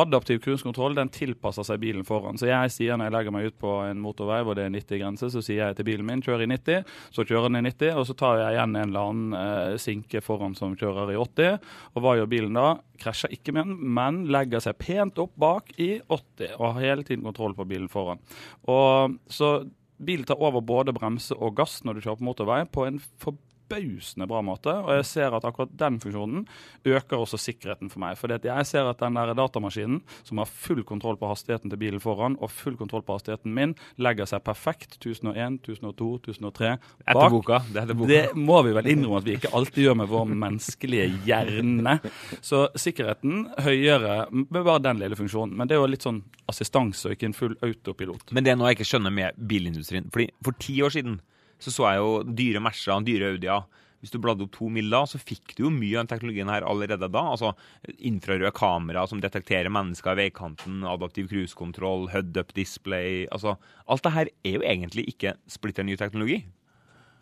Adaptiv 0.00 0.40
cruisekontroll 0.44 0.96
den 0.98 1.12
tilpasser 1.14 1.66
seg 1.66 1.80
bilen 1.82 2.06
foran. 2.08 2.38
Så 2.40 2.48
jeg 2.50 2.74
sier 2.74 2.98
når 2.98 3.10
jeg 3.10 3.16
legger 3.16 3.36
meg 3.36 3.50
ut 3.50 3.58
på 3.60 3.76
en 3.86 4.02
motorvei 4.02 4.40
hvor 4.46 4.58
det 4.58 4.66
er 4.66 4.74
90 4.74 5.02
grense, 5.02 5.30
så 5.32 5.42
sier 5.44 5.62
jeg 5.64 5.78
til 5.78 5.88
bilen 5.88 6.08
min 6.08 6.24
kjør 6.24 6.44
i 6.44 6.50
90, 6.50 6.86
så 7.14 7.26
kjører 7.26 7.50
den 7.50 7.60
i 7.60 7.66
90, 7.70 7.94
og 8.00 8.06
så 8.08 8.16
tar 8.18 8.40
jeg 8.40 8.56
igjen 8.56 8.76
en 8.76 8.88
eller 8.88 9.10
annen 9.10 9.38
eh, 9.40 9.78
sinke 9.82 10.22
foran 10.24 10.56
som 10.58 10.76
kjører 10.78 11.14
i 11.14 11.18
80. 11.20 11.70
Og 11.94 12.04
hva 12.04 12.16
gjør 12.20 12.30
bilen 12.30 12.56
da? 12.56 12.68
Krasjer 13.00 13.34
ikke 13.34 13.54
med 13.56 13.68
den, 13.68 13.82
men 13.96 14.22
legger 14.32 14.62
seg 14.64 14.78
pent 14.80 15.18
opp 15.22 15.34
bak 15.40 15.74
i 15.80 15.96
80 16.06 16.56
og 16.56 16.64
har 16.68 16.80
hele 16.84 17.06
tiden 17.08 17.26
kontroll 17.26 17.56
på 17.58 17.68
bilen 17.68 17.90
foran. 17.92 18.22
Og 18.70 19.18
så 19.32 19.60
Bilen 20.00 20.24
tar 20.24 20.40
over 20.40 20.62
både 20.64 20.94
bremse 20.96 21.36
og 21.36 21.58
gass 21.58 21.82
når 21.84 21.98
du 21.98 22.04
kjører 22.06 22.20
på 22.20 22.24
motorvei 22.24 22.60
på 22.72 22.86
en 22.88 23.00
forbausende 23.20 23.49
bra 23.70 24.40
måte. 24.44 24.72
Og 24.72 24.92
jeg 24.98 25.06
ser 25.08 25.36
at 25.36 25.46
akkurat 25.46 25.72
den 25.78 25.98
funksjonen 26.02 26.46
øker 26.84 27.20
også 27.20 27.38
sikkerheten 27.40 27.90
for 27.92 28.02
meg. 28.02 28.18
For 28.18 28.32
jeg 28.32 28.66
ser 28.68 28.88
at 28.90 29.00
den 29.02 29.18
der 29.18 29.34
datamaskinen 29.38 30.00
som 30.26 30.40
har 30.42 30.50
full 30.50 30.82
kontroll 30.84 31.18
på 31.20 31.30
hastigheten 31.30 31.70
til 31.70 31.80
bilen 31.80 32.02
foran, 32.02 32.36
og 32.40 32.50
full 32.50 32.76
kontroll 32.76 33.04
på 33.06 33.16
hastigheten 33.18 33.54
min, 33.54 33.74
legger 34.00 34.28
seg 34.28 34.44
perfekt 34.46 34.98
1001, 35.00 35.60
1002, 35.64 36.10
1003 36.34 36.72
Etter 37.06 37.30
boka. 37.32 37.60
Det 37.70 37.82
etter 37.84 37.98
boka. 37.98 38.10
Det 38.10 38.22
må 38.38 38.60
vi 38.66 38.74
vel 38.76 38.90
innrømme 38.90 39.20
at 39.22 39.28
vi 39.28 39.36
ikke 39.38 39.52
alltid 39.56 39.86
gjør 39.86 39.98
med 40.02 40.10
vår 40.10 40.28
menneskelige 40.34 41.08
hjerne. 41.26 41.96
Så 42.44 42.66
sikkerheten 42.78 43.46
høyere 43.64 44.26
med 44.32 44.62
bare 44.62 44.82
den 44.84 45.02
lille 45.02 45.18
funksjonen. 45.18 45.56
Men 45.56 45.68
det 45.68 45.76
er 45.76 45.82
jo 45.82 45.90
litt 45.90 46.06
sånn 46.06 46.22
assistanse 46.50 47.08
og 47.08 47.16
ikke 47.16 47.30
en 47.30 47.36
full 47.36 47.56
autopilot. 47.66 48.30
Men 48.34 48.46
det 48.46 48.54
er 48.54 48.60
noe 48.60 48.70
jeg 48.72 48.80
ikke 48.80 48.90
skjønner 48.92 49.14
med 49.14 49.38
bilindustrien. 49.50 50.08
Fordi 50.12 50.30
For 50.44 50.56
ti 50.60 50.80
år 50.82 50.94
siden 50.94 51.20
så 51.60 51.72
så 51.74 51.86
jeg 51.90 52.02
jo 52.02 52.10
dyre 52.24 52.62
Mercer, 52.64 53.06
dyre 53.06 53.34
Audier. 53.34 53.68
Hvis 54.00 54.14
du 54.14 54.16
bladde 54.22 54.46
opp 54.46 54.54
to 54.54 54.70
mil 54.72 54.88
da, 54.88 55.02
så 55.04 55.18
fikk 55.20 55.52
du 55.58 55.66
jo 55.66 55.72
mye 55.74 55.92
av 55.98 56.06
den 56.06 56.10
teknologien 56.14 56.48
her 56.48 56.64
allerede 56.64 57.10
da. 57.12 57.24
Altså 57.34 57.52
infrarøde 57.98 58.52
kamera 58.56 59.04
som 59.08 59.20
detekterer 59.20 59.72
mennesker 59.72 60.16
i 60.16 60.24
veikanten, 60.24 60.80
adaptiv 60.88 61.28
cruisekontroll, 61.32 62.08
head-up 62.14 62.54
display 62.56 63.26
altså 63.28 63.58
Alt 63.90 64.06
det 64.06 64.14
her 64.14 64.32
er 64.46 64.56
jo 64.56 64.64
egentlig 64.64 65.04
ikke 65.12 65.34
splitter 65.52 65.84
ny 65.84 65.98
teknologi. 66.00 66.40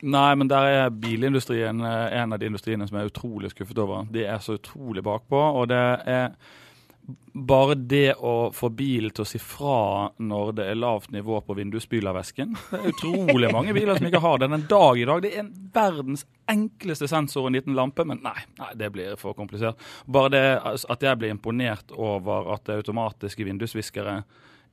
Nei, 0.06 0.30
men 0.38 0.46
der 0.46 0.68
er 0.70 0.94
bilindustrien 0.94 1.82
eh, 1.82 2.20
en 2.20 2.34
av 2.34 2.38
de 2.38 2.46
industriene 2.46 2.86
som 2.86 3.00
er 3.00 3.08
utrolig 3.10 3.50
skuffet 3.50 3.80
over. 3.82 4.06
De 4.14 4.22
er 4.22 4.38
så 4.44 4.54
utrolig 4.54 5.02
bakpå, 5.02 5.40
og 5.58 5.66
det 5.72 5.80
er 6.06 6.36
bare 7.32 7.74
det 7.74 8.14
å 8.14 8.50
få 8.52 8.68
bilen 8.74 9.12
til 9.14 9.24
å 9.24 9.28
si 9.28 9.38
fra 9.40 10.08
når 10.20 10.50
det 10.58 10.66
er 10.68 10.80
lavt 10.80 11.12
nivå 11.14 11.38
på 11.46 11.54
vindusspylervæsken 11.56 12.56
Det 12.70 12.80
er 12.80 12.90
utrolig 12.90 13.52
mange 13.54 13.72
biler 13.76 13.96
som 13.96 14.08
ikke 14.08 14.20
har 14.24 14.42
den 14.42 14.56
en 14.56 14.66
dag 14.68 14.98
i 15.00 15.06
dag. 15.08 15.22
Det 15.24 15.30
er 15.32 15.44
en 15.44 15.52
verdens 15.74 16.26
enkleste 16.50 17.08
sensor 17.08 17.46
og 17.46 17.50
en 17.50 17.58
liten 17.58 17.78
lampe, 17.78 18.04
men 18.08 18.20
nei, 18.24 18.36
nei, 18.60 18.72
det 18.80 18.90
blir 18.92 19.16
for 19.20 19.36
komplisert. 19.38 19.80
Bare 20.04 20.32
det 20.34 20.44
at 20.64 21.08
jeg 21.08 21.20
blir 21.20 21.32
imponert 21.32 21.94
over 21.96 22.52
at 22.54 22.66
det 22.68 22.80
automatiske 22.82 23.46
vindusviskere 23.48 24.20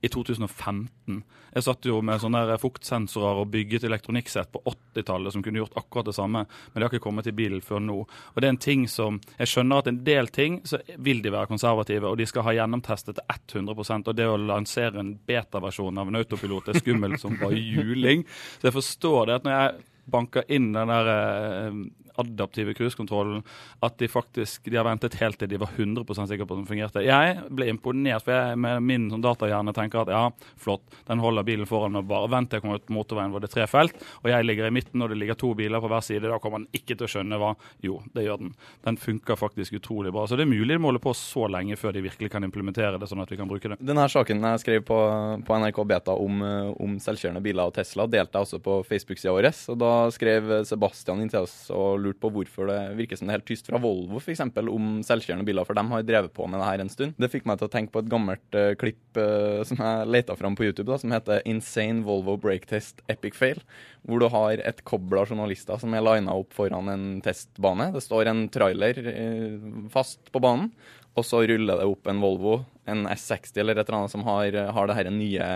i 0.04 0.10
2015. 0.12 1.22
Jeg 1.56 1.64
satt 1.64 1.86
jo 1.88 2.02
med 2.04 2.20
sånne 2.20 2.42
der 2.48 2.60
fuktsensorer 2.60 3.40
og 3.40 3.50
bygget 3.54 3.86
elektronikksett 3.88 4.50
på 4.52 4.60
80-tallet 4.68 5.32
som 5.32 5.44
kunne 5.44 5.62
gjort 5.62 5.78
akkurat 5.80 6.10
det 6.10 6.16
samme, 6.18 6.44
men 6.44 6.76
det 6.76 6.84
har 6.84 6.92
ikke 6.92 7.06
kommet 7.06 7.24
til 7.28 7.36
bilen 7.38 7.64
før 7.64 7.80
nå. 7.80 7.98
Og 8.04 8.36
det 8.40 8.48
er 8.48 8.54
en 8.54 8.60
ting 8.60 8.86
som 8.92 9.20
Jeg 9.38 9.48
skjønner 9.50 9.80
at 9.80 9.88
en 9.90 10.02
del 10.04 10.28
ting 10.28 10.60
så 10.68 10.80
vil 10.98 11.22
de 11.24 11.32
være 11.32 11.48
konservative, 11.50 12.08
og 12.08 12.20
de 12.20 12.26
skal 12.28 12.44
ha 12.46 12.56
gjennomtestet 12.58 13.18
til 13.18 13.64
100 13.64 13.96
og 13.96 14.14
det 14.16 14.28
å 14.28 14.36
lansere 14.36 15.00
en 15.00 15.14
betaversjon 15.26 15.98
av 15.98 16.08
en 16.08 16.20
autopilot 16.20 16.68
er 16.68 16.80
skummelt 16.80 17.20
som 17.20 17.38
bare 17.40 17.56
juling. 17.56 18.24
Så 18.60 18.68
jeg 18.68 18.76
forstår 18.76 19.26
det 19.26 19.38
at 19.40 19.46
når 19.46 19.56
jeg 19.56 19.86
banker 20.06 20.44
inn 20.52 20.72
den 20.74 20.92
der 20.92 21.12
eh, 21.12 21.78
adaptive 22.22 22.74
cruisekontrollen, 22.78 23.42
at 23.84 23.98
de 23.98 24.08
faktisk 24.10 24.70
de 24.70 24.78
har 24.78 24.86
ventet 24.88 25.18
helt 25.20 25.38
til 25.40 25.50
de 25.50 25.60
var 25.60 25.72
100% 25.76 26.30
sikre 26.30 26.46
på 26.46 26.56
at 26.56 26.62
den 26.62 26.68
fungerte. 26.68 27.04
Jeg 27.04 27.36
ble 27.50 27.68
imponert, 27.72 28.24
for 28.24 28.34
jeg 28.36 28.60
med 28.62 28.84
min 28.86 29.08
sånn 29.12 29.24
datahjerne 29.24 29.74
tenker 29.76 30.04
at 30.04 30.12
ja, 30.14 30.22
flott, 30.60 30.84
den 31.08 31.22
holder 31.22 31.46
bilen 31.46 31.68
foran 31.68 31.98
og 31.98 32.08
bare 32.10 32.30
vent 32.32 32.50
til 32.50 32.60
jeg 32.60 32.64
kommer 32.64 32.80
ut 32.80 32.94
motorveien 32.94 33.34
hvor 33.34 33.42
det 33.42 33.50
er 33.50 33.56
tre 33.56 33.66
felt, 33.70 33.98
og 34.22 34.30
jeg 34.30 34.46
ligger 34.46 34.68
i 34.68 34.74
midten 34.74 35.02
og 35.02 35.12
det 35.12 35.18
ligger 35.20 35.38
to 35.38 35.52
biler 35.58 35.82
på 35.82 35.90
hver 35.92 36.04
side. 36.04 36.24
Da 36.26 36.40
kommer 36.42 36.62
den 36.62 36.70
ikke 36.76 36.96
til 36.96 37.06
å 37.06 37.12
skjønne 37.16 37.40
hva 37.40 37.54
Jo, 37.84 37.98
det 38.14 38.24
gjør 38.24 38.40
den. 38.40 38.54
Den 38.86 38.96
funker 39.00 39.38
faktisk 39.38 39.76
utrolig 39.76 40.12
bra. 40.14 40.24
Så 40.26 40.38
det 40.38 40.46
er 40.46 40.50
mulig 40.50 40.76
de 40.76 40.82
må 40.82 40.92
på 41.02 41.12
så 41.16 41.46
lenge 41.50 41.76
før 41.78 41.94
de 41.96 42.04
virkelig 42.04 42.30
kan 42.32 42.44
implementere 42.46 42.98
det, 43.00 43.08
sånn 43.08 43.22
at 43.22 43.32
vi 43.32 43.38
kan 43.38 43.48
bruke 43.48 43.70
det. 43.72 43.78
Denne 43.84 44.06
saken 44.10 44.44
jeg 44.50 44.62
skrev 44.62 44.84
på, 44.88 44.98
på 45.46 45.58
NRK 45.60 45.82
Beta 45.88 46.16
om, 46.16 46.42
eh, 46.44 46.70
om 46.82 46.96
selvkjørende 47.02 47.42
biler 47.44 47.68
og 47.68 47.76
Tesla, 47.76 48.08
delte 48.10 48.38
jeg 48.38 48.48
også 48.48 48.62
på 48.64 48.78
Facebook-sida 48.88 49.34
vår. 49.34 49.50
Og 49.72 49.80
da 49.80 49.92
skrev 50.14 50.52
Sebastian 50.68 51.22
inn 51.22 51.32
til 51.32 51.46
oss 51.46 51.56
og 51.74 52.00
lurte 52.06 52.22
på 52.22 52.30
hvorfor 52.32 52.70
det 52.70 52.78
virker 52.98 53.18
som 53.18 53.28
det 53.28 53.34
er 53.34 53.40
helt 53.40 53.48
tyst 53.48 53.68
fra 53.68 53.80
Volvo 53.82 54.20
f.eks. 54.20 54.42
om 54.46 54.88
selvkjørende 55.06 55.46
biler, 55.46 55.66
for 55.68 55.78
de 55.78 55.84
har 55.90 56.06
drevet 56.06 56.34
på 56.36 56.48
med 56.48 56.60
det 56.62 56.68
her 56.68 56.84
en 56.84 56.92
stund. 56.92 57.16
Det 57.20 57.30
fikk 57.32 57.46
meg 57.48 57.60
til 57.60 57.68
å 57.68 57.72
tenke 57.72 57.94
på 57.94 58.02
et 58.04 58.10
gammelt 58.12 58.58
uh, 58.58 58.72
klipp 58.78 59.20
uh, 59.20 59.62
som 59.68 59.82
jeg 59.82 60.10
leita 60.10 60.36
fram 60.38 60.56
på 60.58 60.66
YouTube, 60.68 60.88
da, 60.90 60.98
som 61.02 61.14
heter 61.14 61.42
'Insane 61.44 62.04
Volvo 62.06 62.36
Brake 62.40 62.70
Test 62.70 63.02
Epic 63.12 63.38
Fail', 63.38 63.62
hvor 64.06 64.22
du 64.22 64.28
har 64.32 64.62
et 64.62 64.84
kobbel 64.86 65.22
av 65.22 65.30
journalister 65.32 65.80
som 65.82 65.94
er 65.94 66.04
lina 66.06 66.34
opp 66.34 66.54
foran 66.56 66.92
en 66.92 67.06
testbane. 67.24 67.90
Det 67.94 68.04
står 68.04 68.30
en 68.32 68.46
trailer 68.48 69.02
uh, 69.06 69.88
fast 69.92 70.32
på 70.32 70.42
banen. 70.42 70.72
Og 71.16 71.24
så 71.24 71.40
ruller 71.48 71.80
det 71.80 71.86
opp 71.88 72.08
en 72.10 72.20
Volvo, 72.20 72.58
en 72.84 73.06
S60 73.08 73.62
eller 73.62 73.78
et 73.78 73.88
eller 73.88 74.02
annet 74.02 74.12
som 74.12 74.24
har, 74.26 74.52
har 74.52 74.88
det 74.88 74.96
her 74.98 75.08
nye 75.08 75.46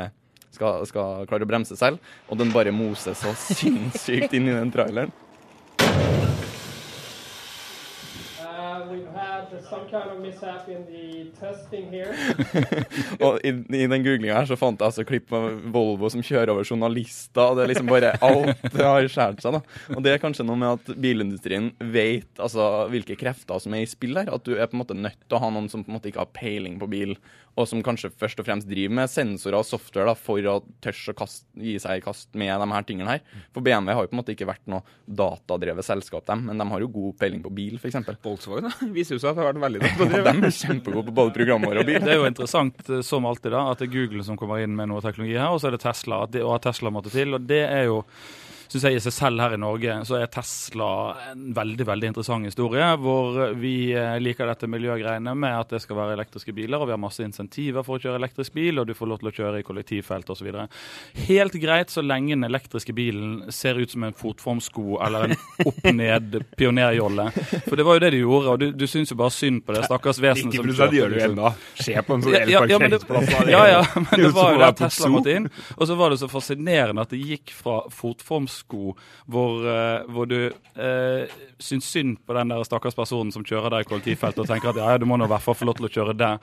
skal, 0.55 0.87
skal 0.89 1.27
klare 1.31 1.47
å 1.47 1.51
bremse 1.51 1.77
selv, 1.79 2.01
og 2.29 2.41
den 2.41 2.53
bare 2.55 2.75
moser 2.75 3.17
så 3.19 3.35
sinnssykt 3.61 4.37
inn 4.37 4.49
i 4.51 4.57
den 4.57 4.73
traileren. 4.75 5.13
Kind 11.71 11.95
of. 12.01 13.21
Og 13.25 13.41
i, 13.45 13.53
i 13.53 13.89
den 13.91 14.05
googlinga 14.05 14.39
her 14.39 14.49
så 14.49 14.59
fant 14.59 14.81
jeg 14.81 14.91
altså 14.91 15.05
klipp 15.09 15.33
av 15.37 15.49
Volvo 15.75 16.11
som 16.13 16.23
kjører 16.25 16.53
over 16.55 16.67
journalister, 16.67 17.43
og 17.43 17.59
det 17.59 17.65
er 17.65 17.73
liksom 17.73 17.91
bare 17.91 18.13
alt 18.27 18.65
det 18.67 18.87
har 18.87 19.09
skåret 19.11 19.43
seg, 19.43 19.57
da. 19.57 19.63
Og 19.97 20.05
det 20.05 20.15
er 20.15 20.23
kanskje 20.23 20.47
noe 20.47 20.61
med 20.61 20.79
at 20.79 20.93
bilindustrien 21.01 21.71
vet 21.93 22.43
altså 22.43 22.87
hvilke 22.93 23.19
krefter 23.21 23.61
som 23.63 23.75
er 23.77 23.85
i 23.85 23.91
spill 23.91 24.19
her. 24.21 24.31
At 24.35 24.47
du 24.47 24.55
er 24.57 24.71
på 24.71 24.79
en 24.79 24.83
måte 24.85 24.99
nødt 24.99 25.21
til 25.27 25.39
å 25.39 25.43
ha 25.45 25.53
noen 25.53 25.71
som 25.73 25.85
på 25.85 25.93
en 25.93 25.99
måte 25.99 26.11
ikke 26.11 26.25
har 26.25 26.35
peiling 26.37 26.79
på 26.81 26.91
bil, 26.91 27.17
og 27.59 27.67
som 27.69 27.83
kanskje 27.85 28.13
først 28.15 28.41
og 28.41 28.47
fremst 28.47 28.69
driver 28.71 28.95
med 29.01 29.11
sensorer 29.11 29.59
og 29.59 29.67
software 29.67 30.09
da, 30.11 30.15
for 30.17 30.47
å 30.49 30.61
tørre 30.85 31.13
å 31.13 31.19
kast, 31.19 31.45
gi 31.59 31.77
seg 31.83 31.99
i 31.99 32.05
kast 32.05 32.31
med 32.39 32.53
de 32.63 32.69
her 32.71 32.87
tingene 32.87 33.17
her. 33.17 33.25
For 33.55 33.65
BMW 33.65 33.97
har 33.97 34.07
jo 34.07 34.13
på 34.13 34.17
en 34.17 34.21
måte 34.23 34.35
ikke 34.37 34.49
vært 34.49 34.71
noe 34.71 34.85
datadrevet 35.05 35.87
selskap, 35.87 36.25
dem, 36.31 36.47
men 36.49 36.61
de 36.61 36.69
har 36.71 36.85
jo 36.85 36.93
god 36.95 37.19
peiling 37.21 37.43
på 37.45 37.53
bil, 37.55 37.77
f.eks. 37.81 37.99
Volkswagen 38.23 38.71
da, 38.71 38.91
viser 38.95 39.17
jo 39.17 39.23
seg 39.25 39.40
det 39.41 39.47
har 39.47 39.55
vært 39.55 39.63
veldig 39.65 39.81
Og 39.81 40.03
dårlig. 40.05 40.21
de 40.27 40.47
er 40.51 40.57
kjempegode 40.61 41.07
på 41.09 41.15
både 41.17 41.35
programvare 41.39 41.83
og 41.83 41.89
bil. 41.89 41.99
Det 42.07 42.13
er 42.15 42.21
jo 42.21 42.29
interessant 42.29 42.91
eh, 42.91 43.01
som 43.07 43.27
alltid 43.29 43.55
da, 43.57 43.65
at 43.73 43.81
det 43.83 43.89
er 43.89 43.95
Google 43.97 44.27
som 44.27 44.39
kommer 44.41 44.61
inn 44.63 44.77
med 44.77 44.93
noe 44.93 45.03
teknologi 45.05 45.35
her, 45.39 45.51
og 45.55 45.61
så 45.63 45.71
er 45.71 45.77
det 45.79 45.83
Tesla. 45.87 46.23
Og 46.29 46.53
at 46.55 46.69
Tesla 46.69 46.93
måtte 46.95 47.13
til. 47.15 47.35
og 47.37 47.49
det 47.49 47.65
er 47.67 47.89
jo 47.89 48.03
synes 48.71 48.87
jeg 48.87 48.99
i 48.99 49.03
seg 49.03 49.15
selv 49.15 49.43
her 49.43 49.55
i 49.57 49.61
Norge 49.61 49.95
så 50.07 50.21
er 50.21 50.31
Tesla 50.31 50.91
en 51.33 51.49
veldig 51.57 51.87
veldig 51.89 52.11
interessant 52.13 52.47
historie. 52.47 52.87
Hvor 53.03 53.55
vi 53.59 53.91
eh, 53.99 54.19
liker 54.23 54.47
dette 54.47 54.69
miljøgreiene 54.71 55.35
med 55.35 55.57
at 55.57 55.75
det 55.75 55.81
skal 55.83 55.99
være 55.99 56.15
elektriske 56.19 56.55
biler. 56.55 56.79
Og 56.79 56.87
vi 56.87 56.95
har 56.95 57.01
masse 57.03 57.25
insentiver 57.25 57.85
for 57.87 57.99
å 57.99 58.05
kjøre 58.05 58.21
elektrisk 58.21 58.55
bil, 58.55 58.79
og 58.79 58.87
du 58.87 58.95
får 58.95 59.11
lov 59.11 59.23
til 59.23 59.31
å 59.31 59.35
kjøre 59.41 59.63
i 59.63 59.67
kollektivfelt 59.67 60.31
osv. 60.31 60.51
Helt 61.27 61.59
greit 61.63 61.91
så 61.91 62.05
lenge 62.05 62.37
den 62.37 62.47
elektriske 62.47 62.95
bilen 62.95 63.51
ser 63.55 63.81
ut 63.81 63.91
som 63.91 64.07
en 64.07 64.15
fotformsko 64.17 65.01
eller 65.03 65.31
en 65.31 65.67
opp-ned 65.67 66.39
pionerjolle. 66.61 67.27
For 67.67 67.75
det 67.75 67.89
var 67.89 67.99
jo 67.99 68.05
det 68.07 68.13
de 68.15 68.23
gjorde, 68.23 68.55
og 68.55 68.63
du, 68.63 68.69
du 68.77 68.87
syns 68.91 69.11
jo 69.11 69.19
bare 69.19 69.35
synd 69.35 69.65
på 69.67 69.75
det 69.75 69.83
stakkars 69.89 70.23
vesenet 70.23 70.61
som 70.61 70.71
90 70.71 70.99
gjør 71.01 71.11
det 71.15 71.23
jo 71.25 71.27
ennå. 71.33 71.53
Se 71.81 71.97
på 72.07 72.17
en 72.17 72.25
sånn 72.27 72.39
ja, 72.39 72.47
ja, 72.47 72.79
men 72.79 72.95
det, 72.95 73.03
elparkeringsplass. 73.03 73.51
ja, 73.51 73.67
ja, 73.73 73.83
men 74.07 74.25
det 74.27 74.33
var 74.37 74.55
jo 74.55 74.63
der 74.63 74.79
Tesla 74.85 75.11
måtte 75.11 75.37
inn. 75.41 75.51
Og 75.75 75.87
så 75.91 75.99
var 75.99 76.15
det 76.15 76.21
så 76.23 76.31
fascinerende 76.31 77.03
at 77.03 77.11
det 77.11 77.23
gikk 77.25 77.55
fra 77.57 77.81
fotformsko 77.95 78.60
hvor, 78.71 79.65
eh, 79.67 80.07
hvor 80.11 80.29
du 80.31 80.39
eh, 80.51 81.33
syns 81.63 81.89
synd 81.91 82.19
på 82.27 82.37
den 82.37 82.53
der 82.53 82.65
stakkars 82.67 82.99
personen 82.99 83.33
som 83.35 83.45
kjører 83.47 83.75
der 83.75 83.85
i 83.85 83.89
kollektivfeltet 83.89 84.45
og 84.45 84.51
tenker 84.51 84.73
at 84.73 84.81
ja, 84.81 84.91
ja, 84.95 85.01
du 85.01 85.07
må 85.09 85.19
nå 85.21 85.29
i 85.29 85.33
hvert 85.33 85.45
fall 85.45 85.59
få 85.59 85.69
lov 85.69 85.79
til 85.79 85.89
å 85.89 85.93
kjøre 85.93 86.17
der, 86.19 86.39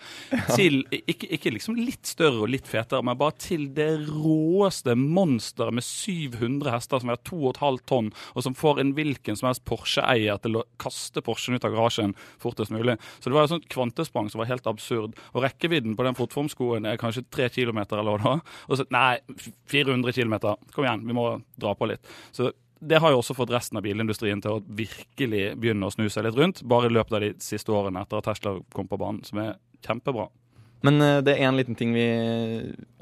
til 0.54 0.82
ikke, 0.92 1.30
ikke 1.38 1.54
liksom 1.56 1.78
litt 1.80 2.08
større 2.10 2.46
og 2.46 2.52
litt 2.54 2.68
fetere, 2.70 3.04
men 3.06 3.20
bare 3.20 3.38
til 3.42 3.68
det 3.78 3.90
råeste 4.08 4.96
monsteret 4.98 5.76
med 5.78 5.86
700 5.86 6.74
hester 6.74 7.04
som 7.04 7.12
veier 7.12 7.24
2,5 7.28 7.82
tonn, 7.90 8.12
og 8.34 8.46
som 8.46 8.58
får 8.58 8.82
en 8.84 8.94
hvilken 8.98 9.40
som 9.40 9.50
helst 9.50 9.66
Porsche-eier 9.68 10.40
til 10.44 10.60
å 10.60 10.66
kaste 10.82 11.24
Porschen 11.26 11.58
ut 11.58 11.66
av 11.68 11.76
garasjen 11.76 12.16
fortest 12.42 12.74
mulig. 12.74 12.98
Så 13.20 13.30
det 13.30 13.38
var 13.38 13.48
et 13.48 13.54
sånt 13.54 13.68
kvantesprang 13.72 14.30
som 14.32 14.42
var 14.42 14.50
helt 14.52 14.68
absurd. 14.70 15.18
Og 15.34 15.44
rekkevidden 15.46 15.98
på 15.98 16.06
den 16.08 16.18
fotformskoen 16.18 16.88
er 16.88 17.00
kanskje 17.02 17.26
3 17.34 17.50
km 17.54 17.84
eller 17.84 18.04
hva 18.08 18.18
det 18.18 18.28
var. 18.28 18.44
Og 18.68 18.80
så 18.80 18.88
nei, 18.94 19.18
400 19.72 20.16
km. 20.16 20.38
Kom 20.74 20.88
igjen, 20.88 21.06
vi 21.08 21.18
må 21.18 21.28
dra 21.60 21.74
på 21.78 21.90
litt. 21.92 22.07
Så 22.36 22.52
det 22.80 23.00
har 23.02 23.14
jo 23.14 23.22
også 23.22 23.36
fått 23.38 23.54
resten 23.54 23.80
av 23.80 23.86
bilindustrien 23.86 24.42
til 24.44 24.58
å 24.58 24.64
virkelig 24.78 25.56
begynne 25.58 25.88
å 25.88 25.94
snu 25.94 26.06
seg 26.14 26.28
litt 26.28 26.38
rundt, 26.38 26.62
bare 26.68 26.90
i 26.90 26.94
løpet 26.94 27.16
av 27.18 27.24
de 27.26 27.32
siste 27.42 27.74
årene 27.74 28.04
etter 28.04 28.20
at 28.20 28.28
Tesla 28.30 28.58
kom 28.74 28.90
på 28.90 29.00
banen, 29.02 29.24
som 29.26 29.42
er 29.42 29.56
kjempebra. 29.86 30.28
Men 30.86 31.02
eh, 31.02 31.22
det 31.26 31.38
er 31.38 31.48
en 31.48 31.58
liten 31.58 31.78
ting 31.78 31.96
vi 31.96 32.06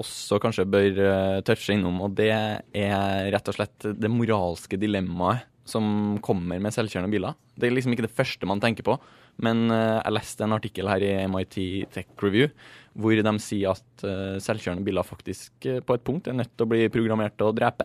også 0.00 0.40
kanskje 0.42 0.68
bør 0.70 1.02
uh, 1.02 1.42
touche 1.46 1.76
innom, 1.76 2.00
og 2.06 2.16
det 2.16 2.32
er 2.32 3.28
rett 3.34 3.52
og 3.52 3.58
slett 3.58 3.90
det 4.00 4.12
moralske 4.12 4.80
dilemmaet 4.80 5.44
som 5.66 6.16
kommer 6.22 6.60
med 6.62 6.72
selvkjørende 6.72 7.10
biler. 7.10 7.36
Det 7.58 7.66
er 7.66 7.74
liksom 7.74 7.92
ikke 7.92 8.06
det 8.06 8.14
første 8.14 8.48
man 8.48 8.62
tenker 8.62 8.86
på, 8.86 8.94
men 9.44 9.66
uh, 9.68 9.98
jeg 9.98 10.16
leste 10.16 10.46
en 10.46 10.56
artikkel 10.56 10.88
her 10.88 11.04
i 11.04 11.12
MIT 11.28 11.58
Tech 11.92 12.24
Review 12.24 12.52
hvor 12.96 13.12
de 13.12 13.32
sier 13.44 13.74
at 13.74 14.04
selvkjørende 14.40 14.80
biler 14.80 15.04
faktisk 15.04 15.66
på 15.84 15.96
et 15.98 16.04
punkt 16.06 16.30
er 16.30 16.36
nødt 16.38 16.54
til 16.56 16.64
å 16.64 16.70
bli 16.70 16.86
programmert 16.88 17.34
til 17.36 17.50
å 17.50 17.52
drepe. 17.52 17.84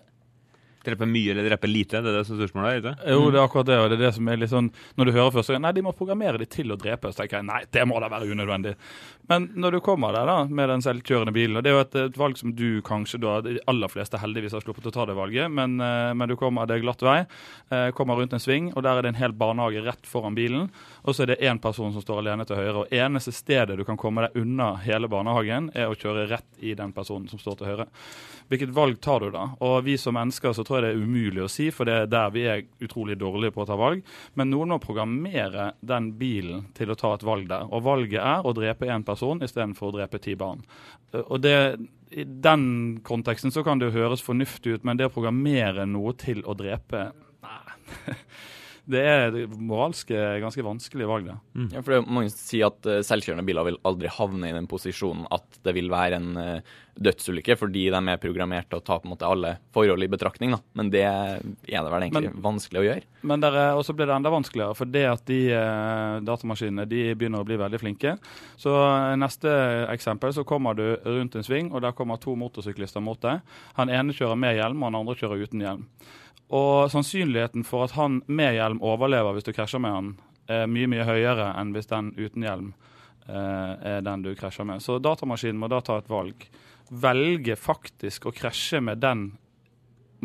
Drepe 0.85 1.05
mye 1.05 1.33
eller 1.33 1.49
drepe 1.49 1.69
lite? 1.69 2.01
Det 2.01 2.09
er 2.09 2.17
det 2.19 2.25
som 2.27 2.37
er 2.37 2.43
spørsmålet? 2.43 2.79
ikke? 2.81 3.11
Jo, 3.13 3.25
det 3.29 3.39
er 3.39 3.43
akkurat 3.45 3.69
det. 3.69 3.79
og 3.79 3.89
det 3.91 3.97
er 3.99 4.03
det 4.07 4.13
som 4.15 4.27
er 4.27 4.41
litt 4.41 4.53
sånn, 4.53 4.71
Når 4.97 5.05
du 5.05 5.11
hører 5.11 5.31
først, 5.35 5.53
nei, 5.61 5.71
de 5.77 5.83
må 5.85 5.93
programmere 5.97 6.41
de 6.41 6.47
til 6.49 6.71
å 6.73 6.79
drepe, 6.79 7.11
så 7.11 7.21
tenker 7.21 7.39
jeg 7.39 7.49
nei, 7.49 7.61
det 7.71 7.85
må 7.87 7.99
da 8.01 8.09
være 8.11 8.31
unødvendig. 8.31 8.75
Men 9.29 9.47
når 9.55 9.77
du 9.77 9.79
kommer 9.85 10.15
der 10.15 10.27
da, 10.27 10.37
med 10.49 10.69
den 10.69 10.83
selvkjørende 10.83 11.33
bilen, 11.35 11.57
og 11.57 11.63
det 11.63 11.71
er 11.71 11.77
jo 11.77 11.83
et, 11.85 11.97
et 12.09 12.17
valg 12.19 12.39
som 12.39 12.55
du 12.57 12.81
kanskje 12.85 13.21
da, 13.21 13.37
de 13.45 13.59
aller 13.71 13.91
fleste 13.91 14.19
heldigvis 14.19 14.57
har 14.57 14.65
sluppet 14.65 14.89
å 14.89 14.95
ta 14.95 15.05
det 15.07 15.15
valget, 15.15 15.51
men, 15.51 15.77
eh, 15.79 16.11
men 16.17 16.31
du 16.31 16.35
kommer, 16.39 16.67
det 16.67 16.79
er 16.79 16.83
glatt 16.83 17.05
vei, 17.05 17.19
eh, 17.71 17.91
kommer 17.95 18.19
rundt 18.19 18.35
en 18.35 18.43
sving, 18.43 18.71
og 18.75 18.83
der 18.83 18.99
er 18.99 19.05
det 19.05 19.13
en 19.13 19.21
hel 19.21 19.35
barnehage 19.37 19.85
rett 19.85 20.09
foran 20.09 20.35
bilen, 20.35 20.67
og 21.05 21.15
så 21.15 21.23
er 21.23 21.33
det 21.33 21.39
én 21.47 21.61
person 21.61 21.93
som 21.93 22.03
står 22.03 22.23
alene 22.23 22.47
til 22.49 22.59
høyre. 22.59 22.83
og 22.83 22.91
Eneste 22.91 23.33
stedet 23.35 23.77
du 23.77 23.85
kan 23.87 23.99
komme 23.99 24.25
deg 24.25 24.41
unna 24.41 24.73
hele 24.83 25.09
barnehagen, 25.11 25.71
er 25.75 25.87
å 25.87 25.95
kjøre 25.97 26.27
rett 26.31 26.49
i 26.59 26.75
den 26.75 26.91
personen 26.91 27.29
som 27.31 27.39
står 27.39 27.59
til 27.59 27.71
høyre. 27.71 27.87
Hvilket 28.51 28.73
valg 28.75 28.99
tar 28.99 29.23
du 29.23 29.31
da? 29.31 29.45
Og 29.63 29.77
vi 29.85 29.95
som 29.95 30.17
mennesker 30.17 30.51
så 30.51 30.65
tror 30.71 30.79
jeg 30.79 30.87
det 30.87 30.91
er 30.95 31.03
umulig 31.03 31.43
å 31.43 31.49
si, 31.51 31.67
for 31.75 31.89
det 31.89 31.95
er 31.97 32.11
der 32.11 32.31
vi 32.31 32.45
er 32.47 32.63
utrolig 32.83 33.17
dårlige 33.19 33.55
på 33.55 33.65
å 33.65 33.67
ta 33.67 33.77
valg. 33.79 34.03
Men 34.39 34.51
noen 34.53 34.71
må 34.71 34.79
programmere 34.83 35.71
den 35.83 36.13
bilen 36.19 36.69
til 36.77 36.93
å 36.93 36.97
ta 36.99 37.13
et 37.17 37.25
valg 37.27 37.49
der. 37.51 37.67
Og 37.71 37.83
valget 37.83 38.21
er 38.23 38.47
å 38.47 38.55
drepe 38.55 38.87
én 38.87 39.03
person 39.07 39.43
istedenfor 39.43 39.91
å 39.91 39.97
drepe 39.99 40.21
ti 40.23 40.37
barn. 40.39 40.63
Og 41.25 41.41
det, 41.43 41.57
I 42.15 42.23
den 42.23 42.63
konteksten 43.03 43.51
så 43.51 43.65
kan 43.67 43.81
det 43.81 43.91
jo 43.91 43.99
høres 43.99 44.23
fornuftig 44.23 44.77
ut, 44.77 44.87
men 44.87 44.99
det 44.99 45.09
å 45.09 45.13
programmere 45.13 45.87
noe 45.89 46.15
til 46.19 46.45
å 46.47 46.55
drepe 46.57 47.09
Nei. 47.41 48.15
Det 48.89 49.01
er 49.05 49.35
moralsk 49.61 50.09
ganske 50.41 50.63
vanskelige 50.65 51.09
valg, 51.09 51.27
det. 51.29 51.35
Mm. 51.53 51.67
Ja, 51.69 51.81
for 51.81 51.93
det 51.93 51.99
er 51.99 52.13
Mange 52.17 52.31
sier 52.33 52.71
at 52.71 52.87
uh, 52.89 53.01
selvkjørende 53.05 53.45
biler 53.45 53.67
vil 53.67 53.77
aldri 53.87 54.09
havne 54.11 54.49
i 54.49 54.55
den 54.55 54.69
posisjonen 54.69 55.27
at 55.31 55.59
det 55.65 55.75
vil 55.77 55.91
være 55.91 56.17
en 56.17 56.31
uh, 56.39 56.79
dødsulykke, 57.01 57.55
fordi 57.59 57.85
de 57.93 58.01
er 58.01 58.21
programmert 58.21 58.67
til 58.71 58.81
å 58.81 58.83
ta 58.85 58.97
på 58.99 59.07
en 59.07 59.13
måte 59.13 59.27
alle 59.29 59.53
forhold 59.75 60.03
i 60.03 60.09
betraktning. 60.11 60.55
Da. 60.55 60.61
Men 60.77 60.91
det 60.93 61.03
er 61.05 61.43
det 61.45 61.93
vel 61.93 62.07
egentlig 62.07 62.31
men, 62.31 62.41
vanskelig 62.43 62.81
å 62.81 62.85
gjøre. 62.87 63.05
Men 63.31 63.45
Og 63.77 63.83
så 63.85 63.95
blir 63.95 64.09
det 64.09 64.15
enda 64.17 64.33
vanskeligere, 64.33 64.77
for 64.77 64.89
det 64.89 65.05
at 65.07 65.25
de 65.29 65.39
uh, 65.53 66.17
datamaskinene 66.25 66.87
de 66.89 67.03
begynner 67.13 67.45
å 67.45 67.47
bli 67.47 67.59
veldig 67.61 67.81
flinke. 67.81 68.15
Så 68.59 68.73
neste 69.19 69.51
eksempel, 69.93 70.33
så 70.33 70.43
kommer 70.47 70.75
du 70.77 70.85
rundt 71.05 71.37
en 71.37 71.45
sving, 71.45 71.71
og 71.71 71.85
der 71.85 71.95
kommer 71.97 72.17
to 72.21 72.35
motorsyklister 72.35 73.03
mot 73.03 73.21
deg. 73.21 73.45
Han 73.77 73.93
ene 73.93 74.15
kjører 74.17 74.39
med 74.39 74.57
hjelm, 74.57 74.81
og 74.81 74.91
han 74.91 75.01
andre 75.03 75.17
kjører 75.21 75.45
uten 75.45 75.63
hjelm. 75.63 75.87
Og 76.51 76.91
sannsynligheten 76.91 77.63
for 77.67 77.87
at 77.87 77.95
han 77.95 78.19
med 78.27 78.57
hjelm 78.57 78.81
overlever 78.83 79.37
hvis 79.37 79.47
du 79.47 79.53
krasjer 79.55 79.81
med 79.83 79.95
han, 79.95 80.09
er 80.51 80.67
mye 80.67 80.89
mye 80.91 81.05
høyere 81.07 81.53
enn 81.59 81.71
hvis 81.71 81.87
den 81.87 82.11
uten 82.17 82.43
hjelm 82.43 82.73
eh, 83.29 83.71
er 83.95 84.01
den 84.03 84.25
du 84.25 84.33
krasjer 84.35 84.67
med. 84.67 84.83
Så 84.83 84.99
datamaskinen 84.99 85.61
må 85.61 85.69
da 85.71 85.79
ta 85.85 86.01
et 86.01 86.11
valg. 86.11 86.43
Velge 86.91 87.55
faktisk 87.55 88.27
å 88.27 88.35
krasje 88.35 88.81
med 88.83 88.99
den 88.99 89.29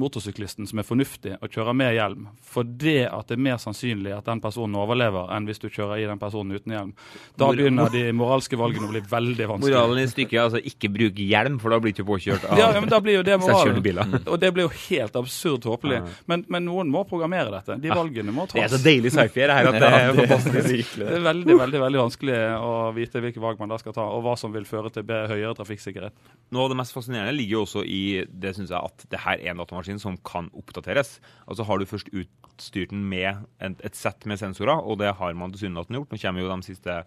motorsyklisten 0.01 0.69
som 0.69 0.81
er 0.81 0.87
fornuftig 0.87 1.37
og 1.41 1.53
kjører 1.53 1.77
med 1.77 1.95
hjelm, 1.97 2.29
fordi 2.45 2.99
at 3.09 3.29
det 3.31 3.37
er 3.37 3.43
mer 3.47 3.61
sannsynlig 3.61 4.13
at 4.17 4.29
den 4.29 4.43
personen 4.45 4.77
overlever 4.79 5.31
enn 5.35 5.49
hvis 5.49 5.61
du 5.63 5.69
kjører 5.69 6.03
i 6.03 6.07
den 6.09 6.21
personen 6.21 6.57
uten 6.57 6.75
hjelm. 6.75 6.93
Da 7.39 7.49
begynner 7.53 7.93
de 7.93 8.05
moralske 8.17 8.59
valgene 8.61 8.89
å 8.89 8.93
bli 8.93 9.03
veldig 9.11 9.49
vanskelige. 9.53 9.77
Moralen 9.77 10.03
i 10.03 10.11
stykket 10.11 10.37
er 10.39 10.45
altså 10.45 10.63
ikke 10.73 10.91
bruke 10.93 11.27
hjelm, 11.27 11.59
for 11.63 11.73
da 11.73 11.81
blir 11.83 11.95
du 11.95 12.01
ikke 12.01 12.09
påkjørt 12.09 12.47
av 12.49 12.59
ja, 12.63 12.69
men 12.77 12.91
da 12.93 13.01
blir 13.05 13.19
jo 13.19 13.25
det 13.27 13.39
moralen. 13.41 13.83
biler. 13.85 14.17
Og 14.25 14.41
det 14.43 14.53
blir 14.57 14.67
jo 14.67 14.73
helt 14.87 15.17
absurd 15.19 15.65
tåpelig. 15.65 16.03
Men, 16.31 16.45
men, 16.53 16.67
noen 16.67 16.91
må 16.93 17.05
programmere 17.09 17.53
dette. 17.55 17.79
De 17.81 17.93
valgene 17.93 18.35
må 18.35 18.49
tas. 18.51 18.59
Det 18.59 18.65
er 18.67 18.73
så 18.75 18.83
deilig 18.83 19.13
sci-fi 19.15 19.47
her 19.47 19.71
at 19.71 19.79
det 19.83 19.93
er 20.01 20.13
fantastisk. 20.21 20.97
Det 21.01 21.11
er 21.21 21.25
veldig, 21.25 21.59
veldig, 21.63 21.83
veldig 21.87 22.03
vanskelig 22.03 22.41
å 22.59 22.73
vite 22.97 23.23
hvilke 23.23 23.43
valg 23.43 23.61
man 23.63 23.73
da 23.73 23.81
skal 23.81 23.95
ta, 23.97 24.07
og 24.13 24.25
hva 24.27 24.37
som 24.41 24.53
vil 24.55 24.67
føre 24.69 24.93
til 24.95 25.07
høyere 25.07 25.55
trafikksikkerhet. 25.57 26.17
Noe 26.55 26.67
av 26.67 26.75
det 26.75 26.81
mest 26.83 26.95
fascinerende 26.97 27.35
ligger 27.37 27.61
jo 27.61 27.65
også 27.67 27.85
i 27.87 28.03
det 28.27 28.55
syns 28.57 28.73
jeg 28.75 28.91
at 28.91 29.07
det 29.13 29.23
her 29.23 29.41
er 29.41 29.53
en 29.53 29.63
datamaskin 29.63 29.86
som 30.03 30.19
kan 30.27 30.51
oppdateres. 30.57 31.21
Altså 31.47 31.67
Har 31.69 31.79
du 31.79 31.87
først 31.87 32.11
utstyrt 32.13 32.91
den 32.91 33.07
med 33.09 33.47
et, 33.63 33.81
et 33.87 33.97
sett 33.97 34.27
med 34.27 34.43
sensorer, 34.43 34.83
og 34.83 34.99
det 34.99 35.15
har 35.17 35.39
man 35.39 35.55
tilsynelatende 35.55 36.03
gjort 36.03 36.13
Nå 36.13 36.21
kommer 36.23 36.43
jo 36.43 36.51
de 36.51 36.67
siste 36.67 37.01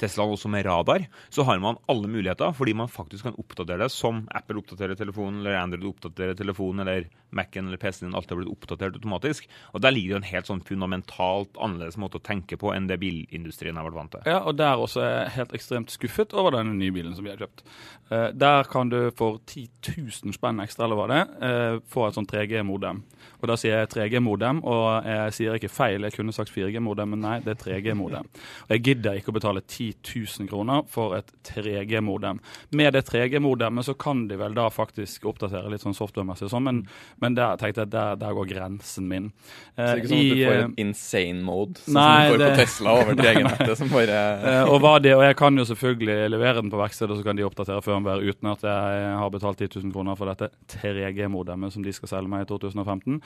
Tesla 0.00 0.26
også 0.26 0.50
med 0.52 0.66
radar, 0.66 1.06
så 1.32 1.46
har 1.48 1.60
man 1.62 1.80
alle 1.90 2.10
muligheter 2.10 2.54
fordi 2.56 2.74
man 2.78 2.90
faktisk 2.90 3.28
kan 3.28 3.38
oppdatere 3.38 3.84
det 3.84 3.90
som 3.92 4.24
Apple 4.34 4.62
oppdaterer 4.62 4.98
telefonen, 4.98 5.40
eller 5.40 5.58
Android 5.60 5.88
oppdaterer 5.92 6.38
telefonen, 6.38 6.86
eller 6.86 7.08
Mac-en 7.32 7.66
eller 7.66 7.80
PC-en 7.80 8.08
din. 8.08 8.16
Alt 8.16 8.30
har 8.30 8.36
blitt 8.36 8.52
oppdatert 8.52 8.96
automatisk. 8.98 9.48
Og 9.72 9.80
Der 9.80 9.90
ligger 9.90 10.14
det 10.14 10.22
en 10.22 10.30
helt 10.32 10.50
sånn 10.50 10.64
fundamentalt 10.66 11.56
annerledes 11.56 11.96
måte 12.00 12.20
å 12.20 12.24
tenke 12.24 12.58
på 12.60 12.72
enn 12.74 12.88
det 12.90 13.00
bilindustrien 13.02 13.78
har 13.78 13.88
vært 13.88 13.98
vant 13.98 14.14
til. 14.16 14.26
Ja, 14.28 14.42
og 14.44 14.58
der 14.60 14.80
også 14.80 15.02
er 15.04 15.12
jeg 15.14 15.34
helt 15.38 15.56
ekstremt 15.56 15.94
skuffet 15.94 16.36
over 16.36 16.58
den 16.58 16.76
nye 16.78 16.94
bilen 16.94 17.16
som 17.16 17.24
vi 17.24 17.32
har 17.32 17.40
kjøpt. 17.40 17.64
Uh, 18.12 18.28
der 18.36 18.68
kan 18.68 18.92
du 18.92 18.98
for 19.16 19.40
10 19.46 19.64
000 19.96 20.36
spenn 20.36 20.60
ekstra, 20.62 20.86
eller 20.86 21.00
hva 21.00 21.08
det 21.08 21.20
er, 21.22 21.32
uh, 21.40 21.82
få 21.88 22.06
et 22.06 22.18
sånn 22.18 22.28
3G-modem. 22.28 23.02
Og 23.40 23.48
da 23.50 23.56
sier 23.58 23.80
jeg 23.80 23.92
3G-modem, 23.94 24.60
og 24.68 25.08
jeg 25.08 25.36
sier 25.38 25.58
ikke 25.58 25.72
feil, 25.72 26.04
jeg 26.06 26.16
kunne 26.18 26.34
sagt 26.36 26.52
4G-modem, 26.54 27.14
men 27.14 27.24
nei, 27.24 27.36
det 27.44 27.56
er 27.56 27.62
3G-modem. 27.64 28.28
Og 28.66 28.76
jeg 28.76 28.84
gidder 28.90 29.18
ikke 29.18 29.32
å 29.32 29.38
betale 29.38 29.64
10 29.64 29.81
10 29.82 30.14
000 30.38 30.48
kroner 30.50 30.84
for 30.90 31.16
et 31.16 31.32
3G-modem. 31.48 32.40
Med 32.70 32.94
det 32.94 33.04
3G-modemet 33.08 33.86
så 33.86 33.94
kan 33.98 34.26
de 34.28 34.38
vel 34.40 34.54
da 34.56 34.68
faktisk 34.72 35.26
oppdatere 35.30 35.70
litt 35.72 35.84
sånn 35.84 35.96
software-messig 35.96 36.50
sånn, 36.52 36.64
men, 36.66 36.82
men 37.22 37.36
der 37.38 37.58
tenkte 37.60 37.84
jeg 37.84 37.92
der, 37.92 38.16
der 38.20 38.36
går 38.36 38.48
grensen 38.52 39.08
min. 39.10 39.30
så 39.74 39.82
det 39.82 39.88
er 39.88 40.02
ikke 40.02 40.12
sånn 40.12 40.22
at 40.22 40.32
du 40.32 40.44
får 40.44 40.60
en 40.62 40.76
insane 40.84 41.46
mode, 41.46 41.82
sånn 41.82 41.98
nei, 41.98 42.04
som 42.06 42.22
du 42.22 42.32
får 42.32 42.42
det, 42.42 42.50
på 42.52 42.60
Tesla 42.62 42.96
over 43.00 43.18
3G-nettet? 43.22 43.74
som 43.82 43.92
bare... 43.92 44.20
og, 44.68 44.76
hva 44.84 44.94
det, 45.02 45.14
og 45.18 45.24
jeg 45.26 45.38
kan 45.42 45.62
jo 45.62 45.66
selvfølgelig 45.72 46.18
levere 46.32 46.60
den 46.60 46.72
på 46.72 46.80
verkstedet, 46.80 47.18
så 47.18 47.26
kan 47.26 47.38
de 47.38 47.48
oppdatere 47.48 47.84
firmware 47.84 48.28
uten 48.32 48.52
at 48.52 48.66
jeg 48.68 49.10
har 49.22 49.34
betalt 49.34 49.62
10 49.62 49.82
000 49.82 49.96
kroner 49.96 50.18
for 50.18 50.30
dette 50.30 50.52
3G-modemet 50.76 51.74
som 51.74 51.84
de 51.84 51.94
skal 51.96 52.14
selge 52.14 52.32
meg 52.32 52.46
i 52.46 52.50
2015. 52.50 53.20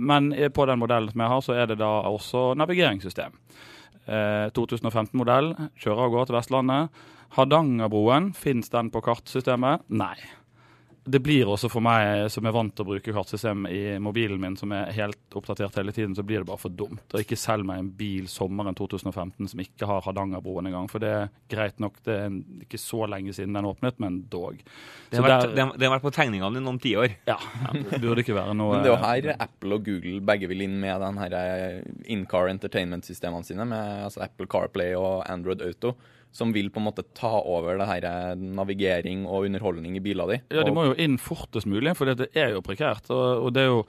Men 0.00 0.32
på 0.54 0.66
den 0.68 0.80
modellen 0.80 1.12
som 1.12 1.22
jeg 1.24 1.32
har, 1.32 1.44
så 1.44 1.56
er 1.56 1.70
det 1.70 1.78
da 1.80 1.92
også 2.10 2.52
navigeringssystem. 2.58 3.34
2015-modell, 4.06 5.52
eh, 5.56 5.70
kjører 5.82 6.06
av 6.06 6.14
gårde 6.14 6.30
til 6.30 6.38
Vestlandet. 6.38 7.04
Hardangerbroen, 7.36 8.32
fins 8.34 8.70
den 8.70 8.90
på 8.94 9.02
kartsystemet? 9.02 9.86
Nei 9.90 10.16
det 11.06 11.20
blir 11.22 11.46
også 11.46 11.68
for 11.70 11.84
meg 11.84 12.26
som 12.34 12.46
er 12.48 12.54
vant 12.54 12.72
til 12.74 12.82
å 12.82 12.88
bruke 12.88 13.12
kartsystem 13.14 13.66
i 13.70 13.80
mobilen 14.02 14.40
min, 14.42 14.56
som 14.58 14.72
er 14.74 14.90
helt 14.96 15.36
oppdatert 15.38 15.78
hele 15.78 15.94
tiden, 15.94 16.16
så 16.18 16.24
blir 16.26 16.42
det 16.42 16.48
bare 16.48 16.58
for 16.58 16.74
dumt. 16.74 17.04
Og 17.14 17.22
ikke 17.22 17.38
selg 17.38 17.66
meg 17.68 17.82
en 17.82 17.90
bil 17.98 18.26
sommeren 18.30 18.74
2015 18.76 19.52
som 19.52 19.62
ikke 19.62 19.86
har 19.86 20.02
Hardangerbroen 20.06 20.66
engang. 20.70 20.88
For 20.90 21.02
det 21.02 21.12
er 21.14 21.30
greit 21.52 21.78
nok, 21.82 22.00
det 22.06 22.16
er 22.24 22.34
ikke 22.66 22.80
så 22.82 23.06
lenge 23.10 23.36
siden 23.36 23.54
den 23.54 23.70
åpnet, 23.70 24.00
men 24.02 24.18
dog. 24.32 24.58
Det 25.12 25.20
har, 25.20 25.28
vært, 25.28 25.54
der, 25.54 25.72
det 25.76 25.86
har 25.86 25.94
vært, 25.94 26.06
på 26.08 26.14
tegningene 26.18 26.58
i 26.58 26.66
noen 26.66 26.82
tiår. 26.82 27.16
Ja, 27.30 27.38
det 27.76 28.02
burde 28.02 28.26
ikke 28.26 28.36
være 28.36 28.56
noe 28.58 28.74
Men 28.74 28.84
det 28.86 28.90
er 28.90 28.96
jo 28.96 29.04
her 29.04 29.30
Apple 29.36 29.78
og 29.78 29.86
Google 29.86 30.18
begge 30.26 30.50
vil 30.50 30.66
inn 30.66 30.76
med 30.82 31.00
den 31.06 31.22
her 31.22 31.38
eh, 31.38 31.80
in-car 32.12 32.50
entertainment-systemene 32.50 33.46
sine, 33.46 33.68
med 33.68 34.08
altså 34.08 34.26
Apple 34.26 34.50
CarPlay 34.50 34.98
og 34.98 35.22
Android 35.30 35.62
Auto 35.62 35.94
som 36.36 36.52
vil 36.52 36.70
på 36.70 36.80
en 36.80 36.88
måte 36.88 37.06
ta 37.16 37.32
over 37.40 37.78
det 37.80 37.88
her 37.88 38.08
eh, 38.08 38.34
navigering 38.36 39.24
og 39.26 39.48
underholdning 39.48 39.96
i 39.96 40.04
biler 40.04 40.34
di. 40.34 40.42
Ja, 40.56 40.66
de 40.66 40.74
må 40.74 40.88
jo 40.90 40.98
inn 41.00 41.16
fortest 41.22 41.68
mulig, 41.70 41.96
for 41.98 42.12
det 42.12 42.30
er 42.36 42.54
jo 42.56 42.64
prekært. 42.64 43.10
Og, 43.14 43.48
det 43.54 43.66
er 43.66 43.74
jo 43.74 43.86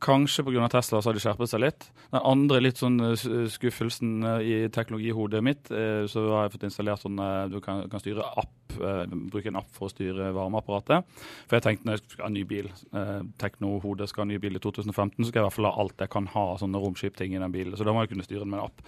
Kanskje 0.00 0.46
pga. 0.46 0.64
Tesla 0.72 1.02
så 1.02 1.10
har 1.10 1.16
de 1.16 1.20
skjerpet 1.20 1.50
seg 1.50 1.60
litt. 1.60 1.86
Den 2.08 2.22
andre 2.24 2.62
litt 2.62 2.78
sånn 2.80 2.94
eh, 3.04 3.24
skuffelsen 3.52 4.24
eh, 4.24 4.46
i 4.48 4.54
teknologihodet 4.72 5.42
mitt, 5.44 5.68
så 5.68 6.22
har 6.30 6.46
jeg 6.46 6.54
fått 6.54 6.64
installert 6.70 7.02
sånn 7.02 7.20
du 7.52 7.58
kan, 7.60 7.82
kan 7.92 8.00
styre 8.00 8.24
app, 8.40 8.78
bruke 8.78 9.50
en 9.50 9.60
app 9.60 9.68
for 9.76 9.90
å 9.90 9.92
styre 9.92 10.30
varmeapparatet. 10.32 11.04
For 11.44 11.58
jeg 11.58 11.66
tenkte 11.66 11.90
når 11.90 11.98
jeg 11.98 12.14
skal 12.14 12.24
ha 12.24 12.32
ny 12.32 12.46
bil, 12.48 12.70
teknohodet 13.42 14.08
skal 14.08 14.24
ha 14.24 14.30
ny 14.30 14.40
bil 14.40 14.56
i 14.56 14.62
2015, 14.64 15.18
så 15.20 15.28
skal 15.28 15.42
jeg 15.42 15.44
i 15.44 15.48
hvert 15.50 15.58
fall 15.58 15.68
ha 15.68 15.76
alt 15.84 16.06
jeg 16.06 16.14
kan 16.16 16.32
ha 16.32 16.46
sånne 16.62 16.80
romskipting 16.80 17.36
i 17.36 17.42
den 17.42 17.52
bilen. 17.52 17.76
Så 17.76 17.84
da 17.84 17.92
må 17.92 18.06
jeg 18.06 18.14
kunne 18.14 18.24
styre 18.24 18.46
den 18.46 18.54
med 18.54 18.62
en 18.62 18.70
app. 18.70 18.86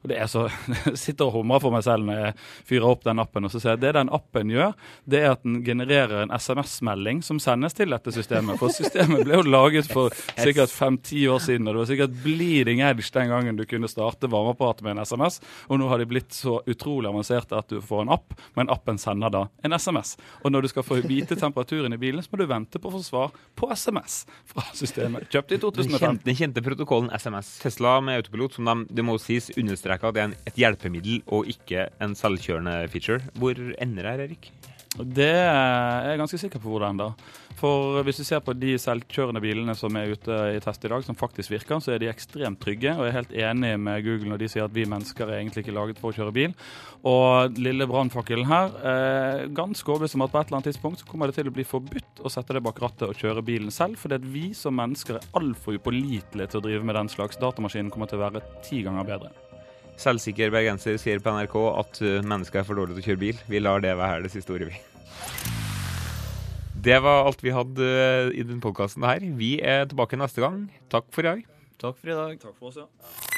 Og 0.00 0.08
det 0.08 0.16
er 0.16 0.28
så, 0.30 0.46
Jeg 0.88 0.98
sitter 0.98 1.28
og 1.28 1.40
humrer 1.40 1.60
for 1.62 1.74
meg 1.74 1.84
selv 1.84 2.06
når 2.08 2.20
jeg 2.20 2.34
fyrer 2.70 2.88
opp 2.88 3.04
den 3.04 3.20
appen. 3.20 3.46
og 3.46 3.52
så 3.52 3.60
ser 3.60 3.74
jeg 3.74 3.82
Det 3.84 3.92
den 3.98 4.12
appen 4.16 4.52
gjør, 4.52 4.72
det 5.10 5.20
er 5.20 5.34
at 5.34 5.42
den 5.44 5.60
genererer 5.66 6.24
en 6.24 6.32
SMS-melding 6.32 7.22
som 7.24 7.40
sendes 7.42 7.76
til 7.76 7.92
dette 7.92 8.14
systemet. 8.14 8.58
For 8.60 8.72
systemet 8.72 9.26
ble 9.26 9.36
jo 9.40 9.44
laget 9.46 9.90
for 9.92 10.14
sikkert 10.40 10.72
fem-ti 10.72 11.26
år 11.28 11.42
siden, 11.44 11.68
og 11.68 11.76
det 11.76 11.82
var 11.82 11.90
sikkert 11.92 12.16
bleeding 12.24 12.82
edge 12.86 13.10
den 13.12 13.32
gangen 13.32 13.58
du 13.58 13.66
kunne 13.68 13.90
starte 13.90 14.30
varmeapparatet 14.30 14.86
med 14.86 14.96
en 14.96 15.04
SMS. 15.04 15.40
Og 15.68 15.80
nå 15.80 15.90
har 15.90 16.00
de 16.00 16.08
blitt 16.08 16.32
så 16.36 16.60
utrolig 16.70 17.10
avanserte 17.10 17.58
at 17.58 17.68
du 17.72 17.80
får 17.84 18.06
en 18.06 18.14
app, 18.16 18.36
men 18.56 18.72
appen 18.72 19.00
sender 19.00 19.32
da 19.34 19.44
en 19.66 19.76
SMS. 19.76 20.16
Og 20.44 20.54
når 20.54 20.64
du 20.64 20.72
skal 20.72 20.86
få 20.86 21.00
vite 21.04 21.36
temperaturen 21.36 21.92
i 21.96 22.00
bilen, 22.00 22.24
så 22.24 22.32
må 22.32 22.40
du 22.40 22.48
vente 22.50 22.80
på 22.80 22.88
å 22.88 22.96
få 22.96 23.02
svar 23.04 23.36
på 23.58 23.68
SMS 23.74 24.22
fra 24.48 24.64
systemet. 24.76 25.28
Kjøpt 25.32 25.52
i 25.52 25.60
Den 25.60 25.66
2005. 25.66 26.00
kjente, 26.00 26.28
den 26.28 26.38
kjente 26.38 26.64
protokollen 26.64 27.12
SMS. 27.12 27.58
Tesla 27.60 27.98
med 28.04 28.22
autopilot, 28.22 28.56
som 28.56 28.68
de, 28.70 28.78
det 28.96 29.04
må 29.04 29.18
sies 29.20 29.50
understreker 29.56 29.89
at 29.98 30.14
det 30.14 30.22
er 30.22 30.36
et 30.46 30.60
hjelpemiddel 30.62 31.22
og 31.26 31.50
ikke 31.50 31.88
en 32.02 32.14
selvkjørende 32.18 32.88
feature. 32.92 33.20
Hvor 33.34 33.58
ender 33.58 34.06
det 34.06 34.28
Erik? 34.28 34.52
Det 34.98 35.22
er 35.22 36.08
jeg 36.08 36.18
ganske 36.18 36.38
sikker 36.40 36.58
på 36.58 36.66
hvor 36.66 36.82
det 36.82 36.88
ender. 36.90 37.12
For 37.60 38.00
hvis 38.02 38.18
du 38.18 38.24
ser 38.26 38.40
på 38.42 38.54
de 38.58 38.72
selvkjørende 38.80 39.42
bilene 39.42 39.74
som 39.78 39.94
er 39.96 40.10
ute 40.16 40.38
i 40.56 40.60
test 40.64 40.82
i 40.82 40.90
dag, 40.90 41.04
som 41.06 41.14
faktisk 41.14 41.52
virker, 41.52 41.78
så 41.78 41.92
er 41.94 42.00
de 42.02 42.08
ekstremt 42.10 42.58
trygge. 42.58 42.96
Og 42.96 43.04
jeg 43.04 43.12
er 43.12 43.18
helt 43.20 43.36
enig 43.44 43.70
med 43.78 44.02
Google 44.02 44.32
når 44.32 44.40
de 44.42 44.48
sier 44.50 44.66
at 44.66 44.74
vi 44.74 44.88
mennesker 44.90 45.28
er 45.28 45.38
egentlig 45.38 45.62
ikke 45.62 45.76
laget 45.76 46.00
for 46.00 46.10
å 46.10 46.16
kjøre 46.16 46.34
bil. 46.34 46.56
Og 47.06 47.60
lille 47.60 47.86
brannfakkelen 47.86 48.48
her, 48.50 48.74
eh, 48.80 49.44
ganske 49.54 49.92
overbevist 49.92 50.18
om 50.18 50.26
at 50.26 50.32
på 50.32 50.40
et 50.40 50.50
eller 50.50 50.58
annet 50.58 50.70
tidspunkt 50.72 51.04
så 51.04 51.06
kommer 51.06 51.30
det 51.30 51.38
til 51.38 51.52
å 51.52 51.54
bli 51.54 51.68
forbudt 51.68 52.24
å 52.24 52.32
sette 52.32 52.56
det 52.56 52.64
bak 52.64 52.82
rattet 52.82 53.06
og 53.12 53.20
kjøre 53.20 53.46
bilen 53.46 53.70
selv, 53.70 54.00
fordi 54.00 54.18
at 54.18 54.26
vi 54.26 54.50
som 54.54 54.74
mennesker 54.74 55.20
er 55.20 55.30
altfor 55.38 55.78
upålitelige 55.78 56.50
til 56.50 56.60
å 56.60 56.66
drive 56.66 56.82
med 56.82 56.98
den 56.98 57.12
slags. 57.12 57.38
Datamaskinen 57.38 57.92
kommer 57.94 58.10
til 58.10 58.18
å 58.18 58.26
være 58.26 58.42
ti 58.66 58.82
ganger 58.82 59.06
bedre. 59.06 59.49
Selvsikker 60.00 60.52
bergenser 60.54 60.96
sier 61.00 61.20
på 61.20 61.32
NRK 61.34 61.56
at 61.82 62.00
uh, 62.00 62.20
mennesker 62.24 62.62
er 62.62 62.68
for 62.68 62.78
dårlige 62.78 63.00
til 63.00 63.04
å 63.04 63.08
kjøre 63.10 63.22
bil. 63.24 63.42
Vi 63.52 63.60
lar 63.60 63.82
det 63.84 63.92
være 63.98 64.14
her 64.14 64.24
det 64.24 64.32
siste 64.32 64.54
ordet, 64.54 64.70
vi. 64.72 64.80
Det 66.80 66.96
var 67.04 67.26
alt 67.28 67.44
vi 67.44 67.52
hadde 67.52 67.88
uh, 67.88 68.30
i 68.32 68.40
denne 68.40 68.64
podkasten 68.64 69.04
her. 69.04 69.26
Vi 69.36 69.58
er 69.60 69.84
tilbake 69.90 70.16
neste 70.20 70.40
gang. 70.40 70.62
Takk 70.92 71.10
for 71.12 71.26
i 71.26 71.34
dag. 71.34 71.44
Takk 71.80 72.00
for 72.00 72.14
i 72.14 72.16
dag. 72.16 72.40
Takk 72.40 72.56
for 72.56 72.72
oss, 72.72 72.80
ja. 72.80 73.29